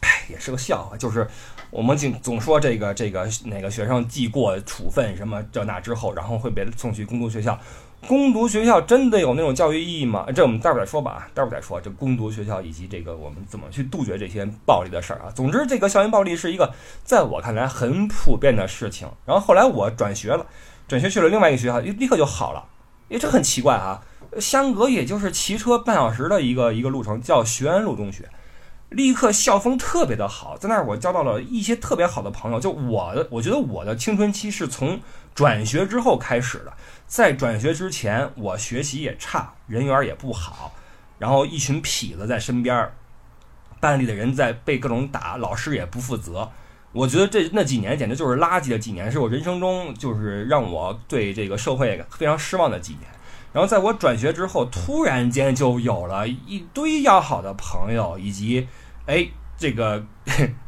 [0.00, 0.96] 哎，也是个笑话。
[0.96, 1.28] 就是
[1.70, 7.58] 我们总总说这个这个哪个学生记过处分什么这那之后，然后会被送去攻读学校。
[8.06, 10.26] 攻读学校真的有那种教育意义吗？
[10.34, 15.32] 这我们待会儿再说吧啊，待会儿再说这攻读学校以及这个我们怎么去杜绝这些暴力的事儿啊。
[15.34, 19.08] 总之，这个校园暴力是一个在我看来很普遍的事情。
[19.26, 20.46] 然后后来我转学了，
[20.86, 22.64] 转学去了另外一个学校，立刻就好了。
[23.08, 24.02] 因为这很奇怪啊，
[24.40, 28.28] 相隔也就是骑车半小时的一个一个路程，叫学安路中学，
[28.88, 32.58] 立刻校风特别的好，在那儿我交到了一些特别好的朋友。
[32.58, 35.00] 就我的，我觉得我的青春期是从
[35.34, 36.72] 转学之后开始的。
[37.06, 40.74] 在转学之前，我学习也差，人缘也不好，
[41.18, 42.90] 然后一群痞子在身边，
[43.80, 46.50] 班里的人在被各种打，老师也不负责。
[46.92, 53.02] 我觉得这那几年简直就是垃圾的几年，是我人生中就是让我对这个社会非常失望的几年。
[53.52, 58.68] 然后在我转学之后，突然间就有了一堆要好的朋友，以及
[59.06, 60.04] 哎这个。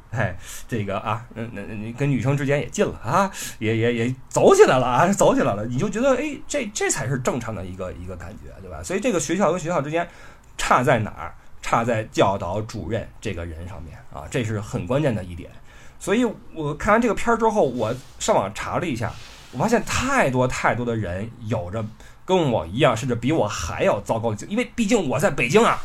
[0.13, 0.37] 哎，
[0.69, 8.83] 这个啊，那那你跟女生之间也近了啊，也也也走起来了啊，走起来了，你就觉得哎，这这才是正常的一个一个感觉，对吧？
[8.83, 10.09] 所以这个学校跟学校之间
[10.57, 11.35] 差在哪儿？
[11.63, 15.51] 差在教导主任这个人上面啊，这是很关键的一点。
[15.99, 19.13] 所以我看完这个片儿之后，我上网查了一下，
[19.51, 21.85] 我发现太多太多的人有着
[22.25, 25.83] 跟我一样，甚至比我还要糟糕的，因为毕竟我在北京啊，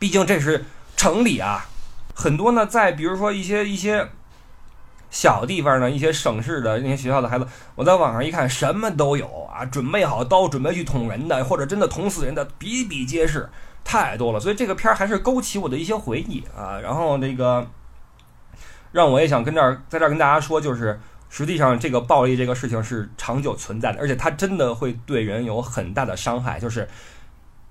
[0.00, 0.64] 毕竟这是
[0.96, 1.68] 城里啊。
[2.20, 4.08] 很多呢，在比如说一些一些
[5.08, 13.48] 小地方呢，一些省市的那些学校的孩子，我在网上一看，什么都有啊，准备好刀准备去捅人的，或者真的捅死人的比比皆是，
[13.84, 14.40] 太多了。
[14.40, 16.80] 所以这个片儿还是勾起我的一些回忆啊。
[16.80, 17.64] 然后那个
[18.90, 20.98] 让我也想跟这儿在这儿跟大家说，就是
[21.30, 26.58] 实际上这个暴力这个事情是长久存在的，而且它真的会对人有很大的伤害。
[26.58, 26.88] 就是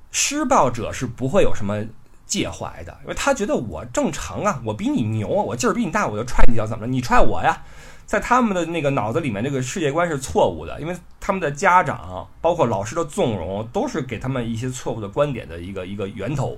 [0.10, 1.84] 施暴者是不会有什么。
[2.28, 6.92] 介怀的，因为他觉得我正常啊，我比你牛，我劲儿比你大，我就踹你一脚，怎么了？
[6.92, 7.64] 你踹我呀？
[8.06, 16.58] 在他们的那个脑子里面，这个世界观是错误的，因为他们的家长，包括老师的纵容，都是给他们一些错误的观点的一个一个源头，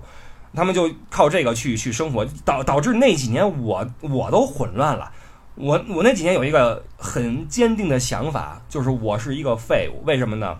[0.53, 5.11] 他们就靠这个去去生活，导导致那几年我我都混乱了。
[5.55, 10.03] 我我那几年有一个很坚定的想法，就是我是一个废物。
[10.05, 10.55] 为什么呢？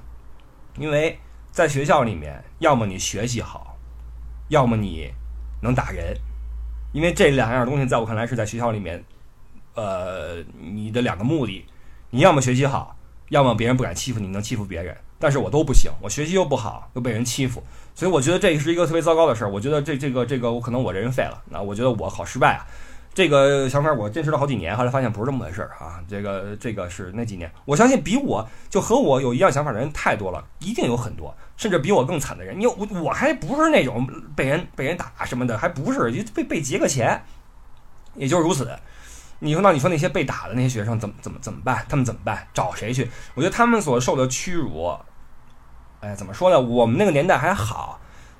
[0.77, 1.19] 因为
[1.51, 3.68] 在学校里面，要么你学习好，
[4.49, 5.09] 要么你
[5.61, 6.15] 能打人。
[6.91, 9.03] 因为这两样东西在我看来是在学校里面，
[9.75, 11.65] 呃，你的两个目的，
[12.09, 12.95] 你要么学习好，
[13.29, 14.97] 要么别人不敢欺负你，能欺负别人。
[15.19, 17.61] 但是我都不行，我学习又不好，又被人欺负，
[17.93, 19.51] 所以我觉得这是一个特别糟糕的事儿。
[19.51, 21.43] 我觉得这这个这个，我可能我这人废了。
[21.49, 22.65] 那我觉得我好失败啊。
[23.19, 25.99] 这个想法我坚持了好几年，后来发现不是这么回事儿啊。
[26.07, 32.57] 这个这个是那几年，我相信比我就和我有一样想法的人太多了，一定有很多，甚至比我更惨的人。
[32.57, 37.21] 你我我还不是那种被人被人打什么的，还不是被被劫个钱，
[38.15, 38.73] 也就是如此。
[39.39, 41.85] 你说那你说那些被打的那些学生怎么怎么怎么办？
[41.89, 42.47] 他们怎么办？
[42.53, 43.11] 找谁去？
[43.33, 44.97] 我觉得他们所受的屈辱，
[45.99, 46.57] 哎，怎么说呢？
[46.57, 47.99] 我们那个年代还好。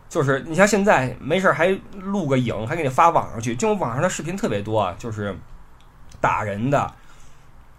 [0.09, 5.37] 就是你像现在没事还录个影，还给你发网上去，这种网上的视频特别多，就是
[6.19, 6.91] 打人的、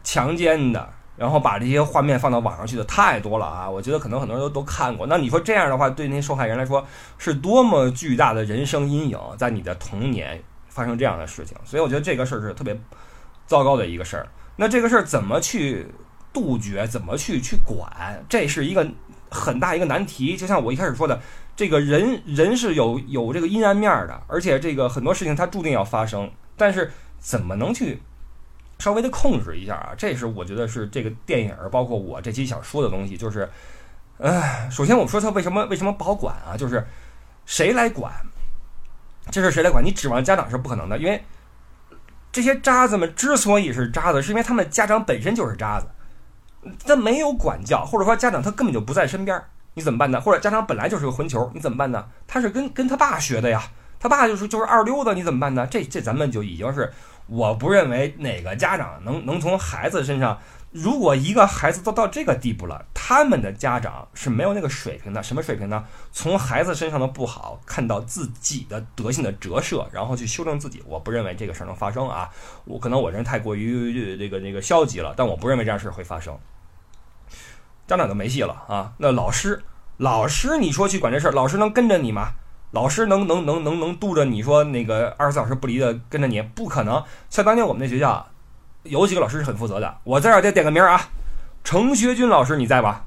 [0.05, 3.69] 强奸的，然后把这些画面放到网上去的太多了啊！
[3.69, 5.07] 我觉得可能很多人都都看过。
[5.09, 6.87] 那你说这样的话，对那些受害人来说
[7.19, 12.79] 是多么巨大的人生阴影，在你的童年发生这样的事情，所以我觉得这个事儿是特别
[13.47, 14.29] 糟糕的一个事儿。
[14.55, 15.87] 那这个事儿怎么去
[16.33, 16.87] 杜绝？
[16.87, 18.25] 怎么去去管？
[18.29, 18.89] 这是一个
[19.31, 20.37] 很大一个难题。
[20.37, 21.21] 就像我一开始说的。
[21.57, 28.01] 这个人人是有有这个阴暗面的，而且这个很多事情它注定要发生，但是怎么能去
[28.79, 29.93] 稍微的控制一下啊？
[29.95, 33.47] 这是我觉得是这个电影，包括我这期想说的东西，就是，
[34.21, 36.57] 唉，首先我们说它为什么为什么不好管啊？
[36.57, 36.83] 就是
[37.45, 38.11] 谁来管？
[39.31, 39.85] 这事谁来管？
[39.85, 41.23] 你指望家长是不可能的，因为
[42.33, 45.87] 这些渣子们之所以是渣子，是因为他们家长本身就是渣子，
[46.87, 49.43] 他没有管教，或者说家长他根本就不在身边。
[49.75, 50.21] 你怎么办呢？
[50.21, 52.05] 或者家长本来就是个混球，你怎么办呢？
[52.27, 53.63] 他是跟跟他爸学的呀，
[54.01, 55.67] 他爸就是就是二溜子，你怎么办呢？
[55.71, 56.93] 这这咱们就已经是，
[57.29, 60.39] 我不认为哪个家长能能从孩子身上，
[60.71, 65.21] 如果一个孩子都到这个地步了，他们的家长是没有那个水平的。
[65.21, 65.85] 什么水平呢？
[66.13, 70.81] 从孩子身上的不好看到自己的德性的折射，然后去修正自己。
[70.87, 72.31] 我不认为这个事儿能发生啊。
[72.65, 76.39] 我可能我人太过于这个这个消极了，但我不认为这样事儿会发生。
[77.89, 78.93] 家长就没戏了啊！
[78.99, 79.65] 那老师，
[79.97, 82.35] 老师，你说去管这事儿，老师能跟着你吗？
[82.71, 86.41] 老师能能能能能度着你说那个二十四小时不离的跟着你？
[86.41, 87.03] 不可能。
[87.29, 88.31] 像当年我们那学校，
[88.85, 89.99] 有几个老师是很负责的。
[90.05, 91.01] 我在这儿再点个名啊，
[91.65, 93.07] 程学军老师你在吧？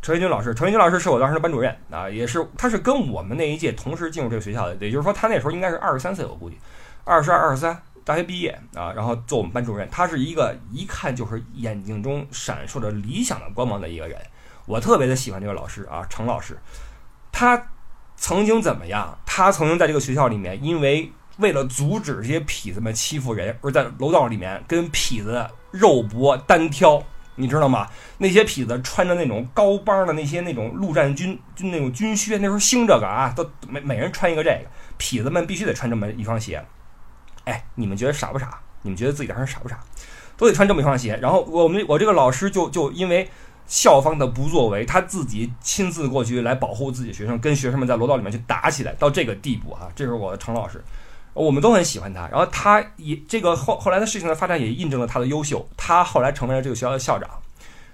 [0.00, 6.58] 程学军老师，程学军老师是我当时的班主任啊，也是他是跟我们那一届同时进入这个学校的，也就是说他那时候应该是二十三岁，我估计
[7.04, 7.80] 二十二、二十三。
[8.04, 14.18] 大学毕业啊，然后做我们班主任，他是一个一看就是眼睛中闪烁着理想的光芒的一个人。
[14.66, 16.58] 我特别的喜欢这个老师啊，程老师。
[17.30, 17.68] 他
[18.16, 19.16] 曾经怎么样？
[19.24, 27.02] 他曾经在这个学校里面，因为为了阻止这些痞子们欺负人，而在楼道里面跟痞子肉搏单挑，
[27.36, 27.88] 你知道吗？
[28.18, 34.66] 那些痞子穿着那种高帮的那些那种陆战军军那种军靴，那时候兴这个啊，都每每人穿一个这个，
[34.98, 36.64] 痞子们必须得穿这么一双鞋。
[37.44, 38.60] 哎，你们觉得傻不傻？
[38.82, 39.80] 你们觉得自己当时傻不傻？
[40.36, 41.18] 都得穿这么一双鞋。
[41.22, 43.28] 然后我们我这个老师就就因为
[43.66, 49.88] 校方的不作为，他自己亲自过去来保护自己学生，跟学生们在楼道里面去打起来，到这个地步啊！
[49.94, 50.82] 这是我的程老师，
[51.34, 52.28] 我们都很喜欢他。
[52.28, 55.66] 然后他也这个后后来的事情的发展也印证了他的优秀。
[55.76, 57.28] 他后来成为了这个学校的校长。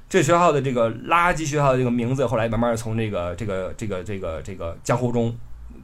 [0.09, 5.37] 这个学校的这个垃圾学校的这个名字，后来慢慢从这个这个这个这个这个江湖中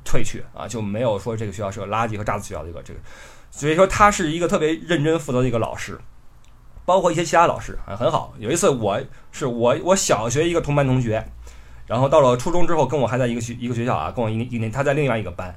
[0.03, 3.01] 退去啊，就没有说这个学校是个垃圾和渣子学校的一个这个。
[3.51, 6.01] 所以说他是一个特别认真负责的一个老师，
[6.87, 8.33] 包括一些其他老师啊很好。
[8.39, 8.99] 有一次我
[9.31, 11.23] 是我我小学一个同班同学，
[11.87, 15.55] 然后到了初中之后跟我还在一个学一个学校啊，跟我一一年他在另外一个班，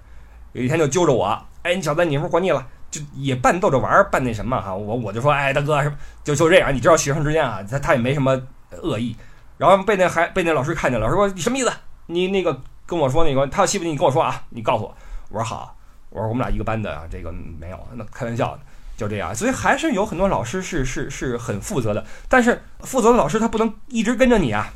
[0.52, 2.66] 有一天就揪着我，哎，你小子，你是不是活腻了？
[2.90, 8.42] 就也扮逗着玩儿，扮那什么哈，我我就说，哎，大哥，什么就就这样，你知道学生之间啊，他他也没什么
[8.82, 9.16] 恶意，
[9.58, 11.72] 然后被那还被那老师看见了，老师说你什么意思？
[12.06, 14.96] 你那个跟我说那个他要欺负你，你跟我说啊，你告诉我。
[15.30, 15.74] 我说好。
[16.10, 18.62] 我说我们俩一个班的啊，这个没有，那开玩笑的，
[18.96, 19.36] 就这样。
[19.36, 24.72] 所以还是有很多老师是是是很负责的，但是负责的老师他不能一直跟着你啊，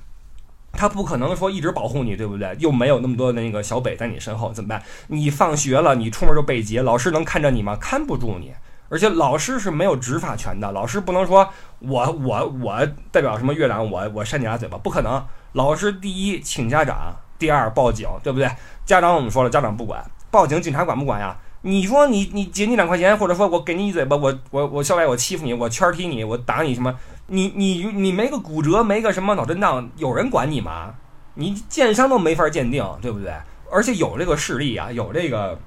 [0.74, 2.56] 他不可能说一直保护你，对不对？
[2.60, 4.82] 又没有那么多的那个小北在你身后，怎么办？
[5.08, 7.76] 你放学了，你出门就被劫，老师能看着你吗？
[7.76, 8.54] 看不住你。
[8.90, 11.48] 而且老师是没有执法权的，老师不能说
[11.80, 15.26] 我我我代表什么月亮，我我扇你俩嘴巴，不可能。
[15.54, 18.50] 老师第一请家长，第二报警，对不对？
[18.86, 20.04] 家长我们说了，家长不管。
[20.30, 21.38] 报警，警察管不管呀？
[21.64, 26.94] 你说你你劫你两块钱，或者说我给你一嘴巴，我我我校外我欺负你，我圈踢你，我打你什么？
[27.32, 30.94] 你你你没个骨折，没个什么脑震荡，有人管你吗？
[31.36, 33.34] 你剑伤都没法鉴定，对不对？
[33.72, 35.58] 而且有这个事例啊，有这个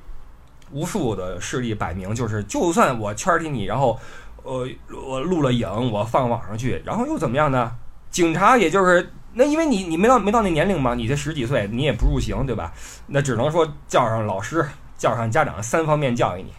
[0.71, 3.99] 无数的事例摆明就是，就算我圈踢你，然后
[4.43, 7.73] 呃，我录了影，我放网上去，然后又怎么样呢？
[8.11, 12.71] 警察也就是那，因为你你没到没到那年龄嘛，你这十几岁，你也不入刑，对吧？
[13.07, 16.53] 那只能说叫上老师，叫上家长，三方面教育你。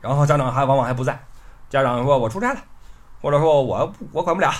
[0.00, 1.20] 然后家长还往往还不在，
[1.68, 2.60] 家长说我出差了，
[3.20, 4.52] 或者说我我管不了，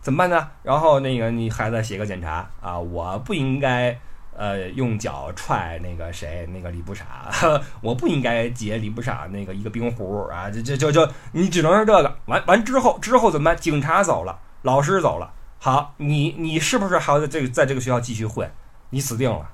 [0.00, 0.48] 怎么办呢？
[0.62, 3.98] 然后那个你孩子写个检查啊，我不应该。
[4.38, 7.26] 呃，用脚踹那个谁，那个李不傻，
[7.80, 10.50] 我不应该截李不傻那个一个冰壶啊！
[10.50, 12.16] 就就就就你只能是这个。
[12.26, 13.56] 完完之后之后怎么办？
[13.56, 18.52] 警察走了，老师走了，好，你你是不是还要在这个在这个学校继续混？
[18.90, 19.48] 你死定了，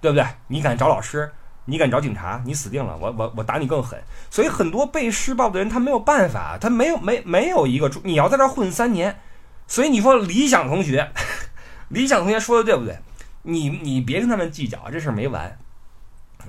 [0.00, 0.26] 对不对？
[0.48, 1.30] 你敢找老师，
[1.66, 2.96] 你敢找警察，你死定了！
[2.96, 4.02] 我我我打你更狠。
[4.30, 9.20] 所以很多被施暴的人他没有办法，他没有没没有一个你要在这混三年。
[9.66, 11.10] 所以你说理想同学，
[11.90, 12.96] 理想同学说的对不对？
[13.42, 15.56] 你你别跟他们计较，这事儿没完，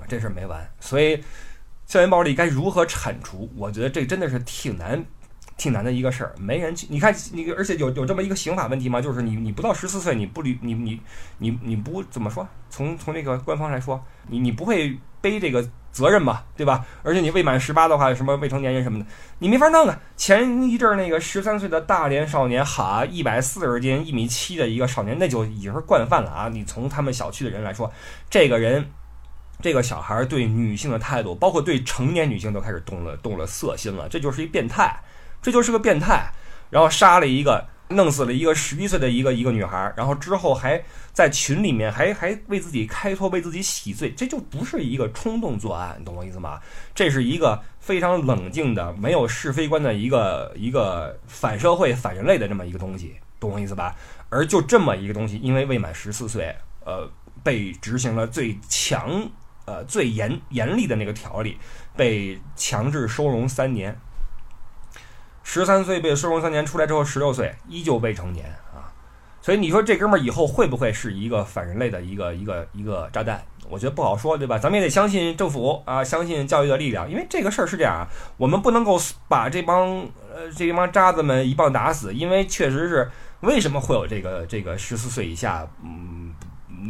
[0.08, 0.68] 这事儿没完。
[0.80, 1.24] 所以，
[1.86, 3.48] 校园暴力该如何铲除？
[3.56, 5.06] 我觉得这真的是挺难，
[5.58, 6.34] 挺难的一个事儿。
[6.40, 9.00] 没人去，你看你，而且有有这么一个刑法问题吗？
[9.00, 11.00] 就是你你不到十四岁，你不履你你
[11.38, 12.48] 你你不怎么说？
[12.70, 14.98] 从从那个官方来说，你你不会
[15.30, 15.68] 背这个。
[15.90, 16.86] 责任嘛，对吧？
[17.02, 19.06] 而且你未满十八的话，什么未成年人什么的，
[19.40, 20.00] 你没法弄啊。
[20.16, 26.50] 前一阵那个十三岁的大连少年，哈，一百四十斤，一米七的一个少年，那就已经是惯犯了啊。
[26.50, 27.92] 你从他们小区的人来说，
[28.30, 28.92] 这个人，
[29.60, 35.00] 这个小孩对女性的态度，包括对成年女性都开始动了动了色心了，这就是一变态，
[35.42, 36.32] 这就是个变态。
[36.70, 37.70] 然后杀了一个。
[37.90, 40.84] 弄死了一个十一岁的一个一个女孩，然后之后还
[41.18, 46.62] 在群里面还还为自己开脱，为自己洗罪，这就不是一个冲动作案，懂我意思吗？
[46.94, 53.96] 这是一个非常冷静的、没有是非观的一个一个反社会、反人类的这么一个东西，懂我意思吧？
[54.30, 56.56] 而就这么一个东西，因为未满十四岁，
[56.86, 57.10] 呃，
[57.44, 59.28] 被执行了最强、
[59.66, 61.58] 呃最严严厉的那个条例，
[61.96, 64.00] 被强制收容三年。
[65.42, 68.54] 十三岁被收容三年，出来之后十六岁依旧未成年，
[69.48, 73.42] 所以你说这哥们儿以后会不会是一个反人类的一个一个一个炸弹？
[73.70, 74.58] 我觉得不好说，对吧？
[74.58, 78.04] 咱们也得相信政府啊，相信教育的力量，因为这个事儿是这样啊，
[78.36, 86.34] 我们不能够把这帮呃这帮渣子们一棒打死，因为确实是为什么会有这个这个十四岁以下，嗯，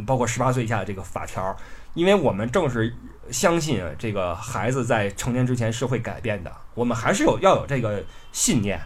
[0.04, 1.56] 包括十八岁以下这个法条，
[1.94, 2.92] 因为我们正是。
[3.30, 6.50] 相信这个孩子在成年之前是会改变的。
[6.74, 8.02] 我们还是有要有这个
[8.32, 8.80] 信念，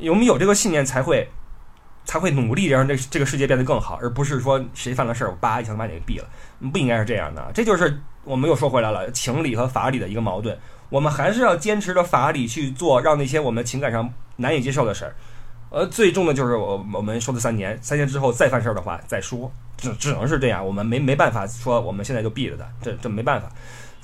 [0.00, 1.28] 我们有这个信念才会
[2.04, 6.28] 才会努力让这这个世界变得更好，而不是说谁犯了事儿我叭一枪把你给毙了，
[6.70, 7.50] 不应该是这样的。
[7.54, 10.58] 这就是我们又说回来了，情理和法理的一个矛盾。
[10.90, 15.14] 我们还是要坚持着法理去做，让那些我们情感上难以接受的事儿。
[15.70, 23.50] 呃，最重的就是我我们说的三年，三年之后再犯事儿的话再说，只只能是这样，我们没没办法说我们现在就毙了他，这这没办法，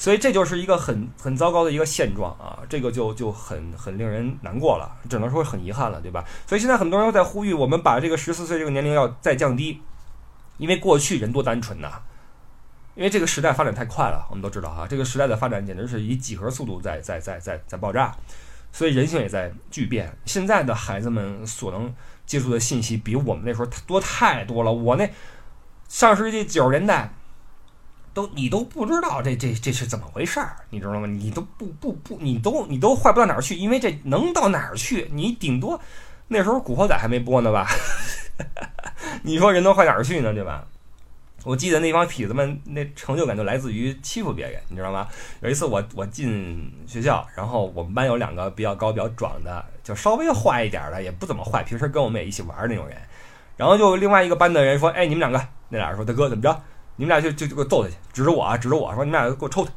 [0.00, 6.24] 所以这就是一个很很糟糕的一个现状啊，这个就就很很令人难过了，只能说很遗憾了，对吧？
[6.46, 9.82] 所以现在很多人在呼吁我们把这个十四岁这个年龄要再降低，
[10.56, 12.00] 因为过去人多单纯呐，
[12.94, 18.16] 因为这个时代发展太快了，我们都知道啊，这个时代的发展简直是以几何速度在在在在在爆炸。
[18.72, 20.16] 所以人性也在巨变。
[20.24, 21.92] 现在的孩子们所能
[22.24, 24.72] 接触的信息比我们那时候多太多了。
[24.72, 25.10] 我那
[25.88, 27.12] 上世纪九十年代，
[28.12, 31.06] 都你都不知道这这这是怎么回事儿，你知道吗？
[31.06, 35.08] 你都不不不，你都你都坏不到哪儿去，因为这能到哪儿去？
[35.12, 35.80] 你顶多
[36.28, 37.68] 那时候《古惑仔》还没播呢吧？
[39.22, 40.32] 你说人都坏哪儿去呢？
[40.32, 40.64] 对吧？
[41.44, 45.08] 我记得那帮痞子们那成就感就来自于欺负别人，你知道吗？
[45.40, 52.96] 有一次我我进学校，然后我们班有两个比较高、比较壮的，就稍微坏一点的，也不怎么坏，平时跟我们也一起玩那种人。
[53.56, 56.62] 然后就另外一个班的人说：“哎，你们两个，那俩人说大哥怎么着？
[57.00, 59.70] 你们俩就就就给我揍他去，指着我啊，指着我说你们俩给我抽他。”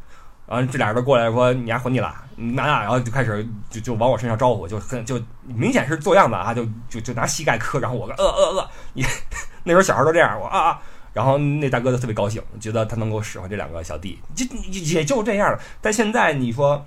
[0.45, 9.05] 然后这俩人都过来说：“你丫混你了，你俩，然后就开始就就往我身上招呼，就很就明显是做样子啊，就就就拿膝盖磕，然后我呃呃呃，你
[9.63, 10.81] 那时候小孩都这样，我啊啊。”
[11.13, 15.59] 然后那大哥就特别高兴，觉得他能够使唤这两个小弟，就也就这样了。
[15.79, 16.85] 但现在你说，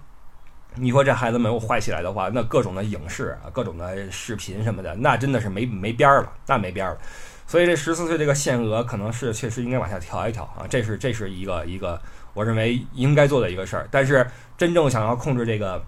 [0.75, 6.99] 你说这孩子们又坏起来的话，那各种的影视啊，各种的视频什么的，那真的是没没边儿了，那没边儿了。
[7.47, 12.01] 所以这十四岁这个限额可能是确实应该往下调一调啊，这是这是一个一个
[12.35, 13.87] 我认为应该做的一个事儿。
[13.91, 14.27] 但是
[14.59, 15.83] 真正想要控制这个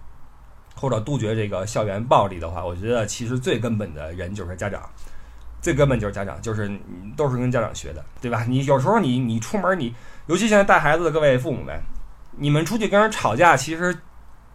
[0.74, 4.82] 或者杜绝这个校园暴力的话，我觉得其实最根本的人就是家长。
[5.60, 6.78] 最根本就是家长，就是你
[7.16, 8.44] 都是跟家长学的，对吧？
[8.46, 9.92] 你有时候你你出门，你
[10.26, 11.76] 尤其现在带孩子的各位父母们，
[12.36, 13.92] 你们出去跟人吵架，其实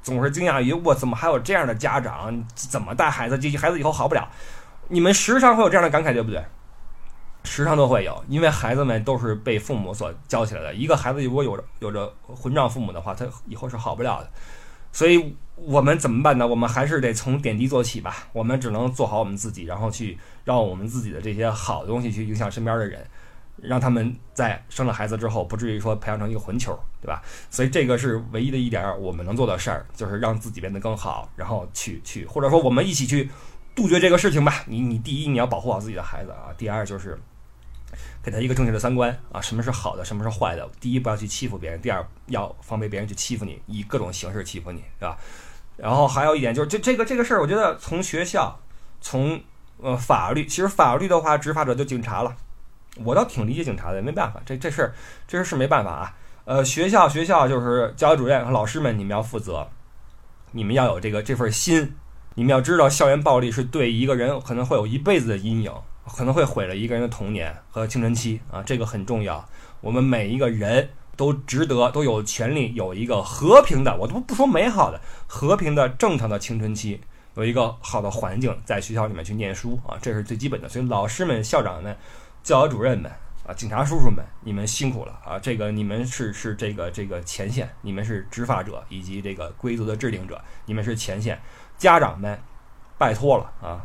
[0.02, 2.42] 总是惊讶于我怎么还有这样的家长？
[2.56, 3.38] 怎么带孩子？
[3.38, 4.26] 这孩子以后好不了。
[4.88, 6.42] 你们时常会有这样的感慨，对不对？
[7.44, 10.74] 时常都会有，因为孩子们都是被父母所教起来的。
[10.74, 14.30] 一个孩子如果有着有着混账父母的话，他以后是好不了的。
[14.92, 16.48] 所以我们怎么办呢？
[16.48, 18.28] 我们还是得从点滴做起吧。
[18.32, 23.04] 我们只能做好我们自己，然后去让我们自己的这些好的东西去影响身边的人，
[23.58, 27.22] 让他们在生了孩子之后不至于说培养成一个混球，对吧？
[27.50, 33.30] 所以这个是唯一的一点我们能做的事儿，就是让自己变得更好，然后去去或者说我们一起去
[33.76, 34.64] 杜绝这个事情吧。
[34.68, 37.20] 你你第一你要保护好自己的孩子啊，第二就是。
[38.24, 40.68] 给他一个正确的三观啊，什么是好的，什么是坏的？
[40.80, 45.18] 第一，不要去欺负别人；第二，要防备别人去欺负你，以各种形式欺负你，是吧？
[45.76, 48.58] 然后还有一点就是，这这个这个事儿，我觉得从学校，
[49.02, 49.42] 从
[49.82, 52.34] 呃法律，其实法律的话，执法者就警察了。
[53.04, 54.94] 我倒挺理解警察的，没办法，这这事儿
[55.28, 56.16] 这事儿是没办法啊。
[56.46, 59.68] 呃，学校学校就是教育主任和老师们，你们要负责，
[60.52, 61.96] 你们要有这个这份心，
[62.36, 65.74] 你们要知道，校园暴力是对一个人可能会有一辈子的阴影。
[66.06, 69.48] 可能会毁了一个人的童年和青春期啊，这个很重要。
[69.82, 77.02] 我们每一个人都值得，都有权利有一个和平的，我都不说美好的，和平的、正常的青春期，
[77.36, 80.70] 有一个好的环境，在学校里面去念书啊，这是最基本的。
[80.70, 81.96] 所以，老师们、校长们、
[82.44, 83.12] 教导主任们
[83.46, 85.38] 啊、警察叔叔们，你们辛苦了啊！
[85.38, 91.38] 这个你们是是这个这个前线，你们是执法者以及这个规则的制定者，你们是前线。
[91.78, 92.40] 家长们，
[92.98, 93.82] 拜托了啊！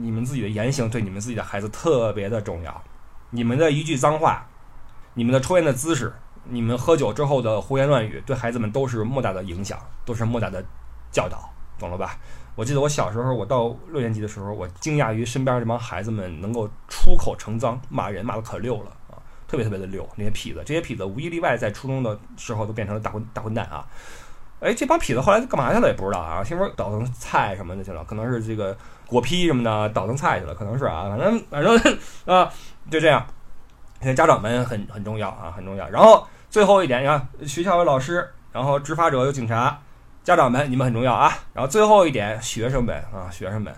[0.00, 2.82] 你们自己的言行对你们自己的孩子特别的重要，
[3.30, 4.46] 你们的一句脏话，
[5.14, 6.12] 你们的抽烟的姿势，
[6.44, 10.64] 你们喝酒之后的胡言乱语，对孩子们都是莫大的影响，都是莫大的
[11.10, 12.18] 教导，懂了吧？
[12.56, 19.16] 我记得我小时候，我到六年级的时候，我惊讶于身边这帮孩子们能够出口成脏，骂人骂的可溜了啊，
[19.48, 20.06] 特别特别的溜。
[20.16, 23.86] 那些痞子，这些痞子无一例外在初中的时候都变成了大混大混蛋啊！
[24.60, 28.76] 哎，这帮痞子后来干嘛去了也不知道啊，听说倒腾菜什么的去了，可能是这个。
[29.10, 31.76] 果批什么的倒腾菜去了，可能是啊，反正反正
[32.24, 32.50] 啊，
[32.90, 33.26] 就这样。
[33.98, 35.86] 现在家长们很很重要啊，很重要。
[35.90, 39.78] 然后最后一点，你看学校有老师，然后执法者有警察，
[40.24, 41.36] 家长们你们很重要啊。
[41.52, 43.74] 然后最后一点，学生们啊，学生们，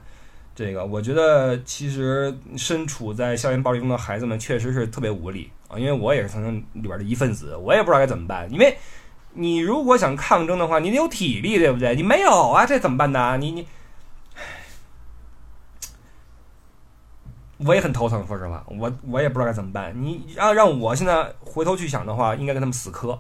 [0.54, 8.46] 这个我觉得其实身处在校园暴力中的孩子们确实是特别无力啊，因为我也是曾经里边的一份子，我也不知道该怎么办。
[8.52, 8.76] 因为
[9.32, 11.96] 你如果想抗争的话，你得有体力，对不对？
[11.96, 13.38] 你没有啊，这怎么办呢？
[13.40, 13.66] 你你。
[17.64, 19.92] 我也很头疼，说实话，我我也不知道该怎么办。
[20.02, 23.18] 你要让我现在回头去想的话，应该跟他们死磕，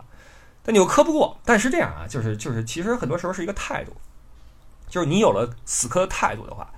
[0.62, 1.38] 但你又磕不过。
[1.44, 3.92] 但是这样啊，就是就是，其实很多时候是一个态度，
[4.88, 6.70] 就是你有了死磕的态度的话，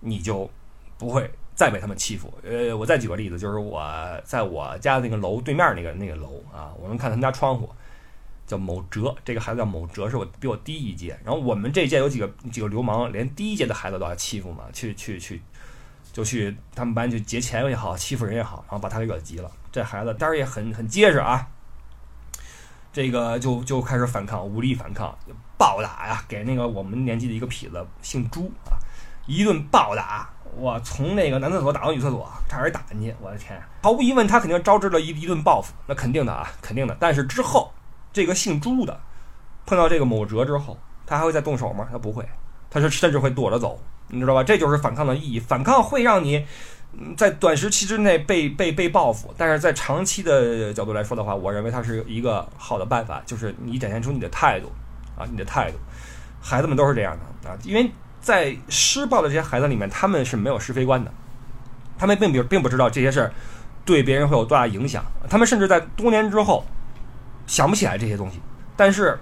[0.00, 0.50] 你就
[0.98, 2.32] 不会再被他们欺负。
[2.42, 3.82] 呃，我再举个例子，就是我
[4.24, 7.68] 在我家那个楼对面那个那个楼啊，我能看他们家窗户，
[8.46, 11.18] 叫某哲，这个孩子叫某哲，是我比我低一届。
[11.24, 15.40] 然后我们这届有几个几个流氓，连低一届的孩子都要欺负嘛，去去去。
[16.14, 19.50] 就去他们班去劫钱也好，欺负人也好，然后把他给惹急了。
[19.72, 21.44] 这孩子胆儿也很很结实啊。
[22.92, 25.12] 这个就就开始反抗，武力反抗，
[25.58, 28.78] 暴打呀，给那个我们年级的一个痞子，姓朱啊，
[29.26, 30.30] 一顿暴打。
[30.56, 33.12] 我从那个男厕所打到女厕所，差点打进去。
[33.20, 36.96] 我的天，毫无疑问，他肯定招致了一一顿报复，那肯定的啊，肯定的。
[37.00, 37.72] 但是之后，
[38.12, 39.00] 这个姓朱的
[39.66, 41.88] 碰到这个某哲之后，他还会再动手吗？
[41.90, 42.24] 他不会，
[42.70, 43.82] 他是甚至会躲着走。
[44.08, 44.44] 你知道吧？
[44.44, 45.40] 这就是反抗的意义。
[45.40, 46.46] 反抗会让你
[47.16, 54.70] 在短时期之内被被被报复，但是在长期的角度来说的话，我认为它是一个好的办法，就是你展现出你的态度
[55.18, 55.78] 啊，你的态度。
[56.40, 57.90] 孩子们都是这样的啊，因为
[58.20, 61.12] 在施暴的这些孩子里面，他们是没有是非观的，
[61.98, 63.32] 他们并不并不知道这些事儿
[63.84, 66.64] 对别人会有多大影响，他们甚至在多年之后
[67.46, 68.40] 想不起来这些东西。
[68.76, 69.18] 但是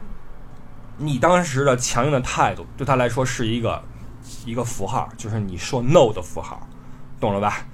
[0.98, 3.82] 你当时的强硬的态度，对他来说是一个。
[4.44, 6.66] 一个符号，就是你说 no 的符号，
[7.20, 7.66] 懂了吧？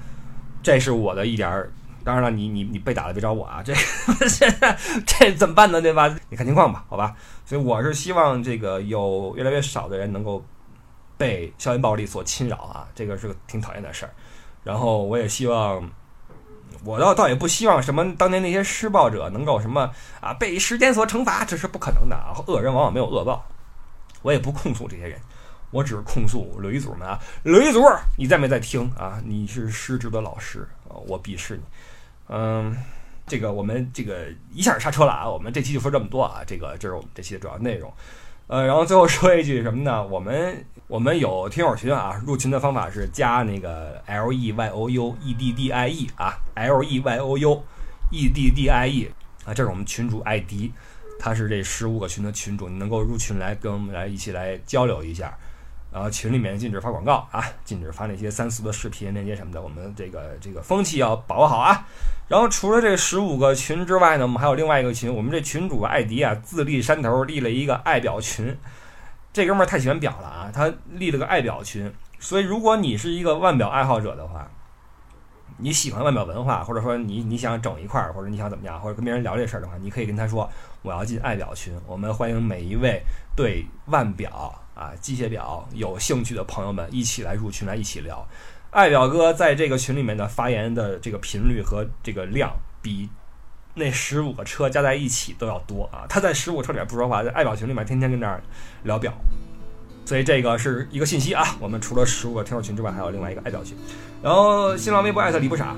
[0.63, 1.73] 这是我的一点儿。
[2.05, 3.63] 当然了，你你你被打了别找我啊！
[3.63, 3.75] 这
[4.27, 5.83] 现 在这怎么办呢？
[5.83, 6.09] 对吧？
[6.31, 7.15] 你看情况吧，好吧。
[7.45, 10.43] 所以我是希望这个有越来越少的人能够
[11.19, 14.13] 被校园暴力所侵扰啊，这个是个挺讨厌的事儿。
[14.65, 15.91] 然后我也希望，
[16.83, 19.91] 我倒倒也不希望什么当年那些施暴者能够什么
[20.21, 22.33] 啊被时间所惩罚，这是不可能的啊！
[22.47, 23.45] 恶人往往没有恶报，
[24.23, 25.21] 我也不控诉这些人。
[25.71, 27.85] 我只是控诉吕祖们啊，吕祖，
[28.17, 29.21] 你在没在听啊？
[29.25, 31.63] 你是失职的老师啊，我鄙视你。
[32.29, 32.77] 嗯，
[33.27, 37.93] 这个我们这个一下刹车了啊，我们这期就说这么多啊，这个这是我们这期的主要内容。
[38.47, 40.03] 呃，然后最后说一句什么呢？
[40.07, 47.63] 我们我们有听友群啊，入群的方法是加那个 L E Y O U E D D I E 啊，L E Y O U
[48.11, 49.11] E D D I E
[49.45, 50.73] 啊，这是我们群主艾迪，
[51.19, 55.37] 他是这十五个群的群主，你能够入群来跟我们来一起来交流一下。
[55.91, 61.87] 然后群里面禁止发广告啊，禁止发那些三俗的视频链接什么的，我们这个这个风气要把握好啊。
[62.29, 68.55] 然后除了这十五个群之外呢，我们还有另外一个群，我们这群主艾迪啊自立山头立了一个爱表群，
[69.33, 71.91] 这哥们儿太喜欢表了啊，他立了个爱表群。
[72.21, 74.51] 所以，如果你是一个腕表爱好者的话，
[75.57, 80.49] 你喜欢腕表文化，或者说你你想整一块儿，或者你想怎么样，或者跟别人聊这事儿的话，你可以跟他说
[80.83, 81.73] 我要进爱表群。
[81.87, 83.01] 我们欢迎每一位
[83.35, 88.25] 对腕表啊、机械表有兴趣的朋友们一起来入群来一起聊。
[88.71, 93.09] 爱表哥在这个群里面的发言的这个频率和这个量比
[93.75, 96.05] 那十五个车加在一起都要多啊！
[96.09, 98.43] 他在十五车里面不说话，在爱表群里面天天跟那儿
[98.83, 99.13] 聊表。
[100.05, 103.77] 所以这个是一个信息啊，我们除了十五个听友群之外，还有另外一个爱表群。
[104.23, 105.75] 然后新浪微博艾特李不傻，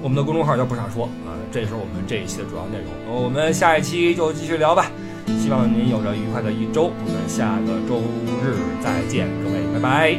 [0.00, 3.22] 我们的公众号叫不傻说啊，这也是我们这一期的主要内容。
[3.22, 4.90] 我们下一期就继续聊吧，
[5.26, 8.02] 希望您有着愉快的一周我们下个周
[8.42, 10.18] 日再见各位拜拜。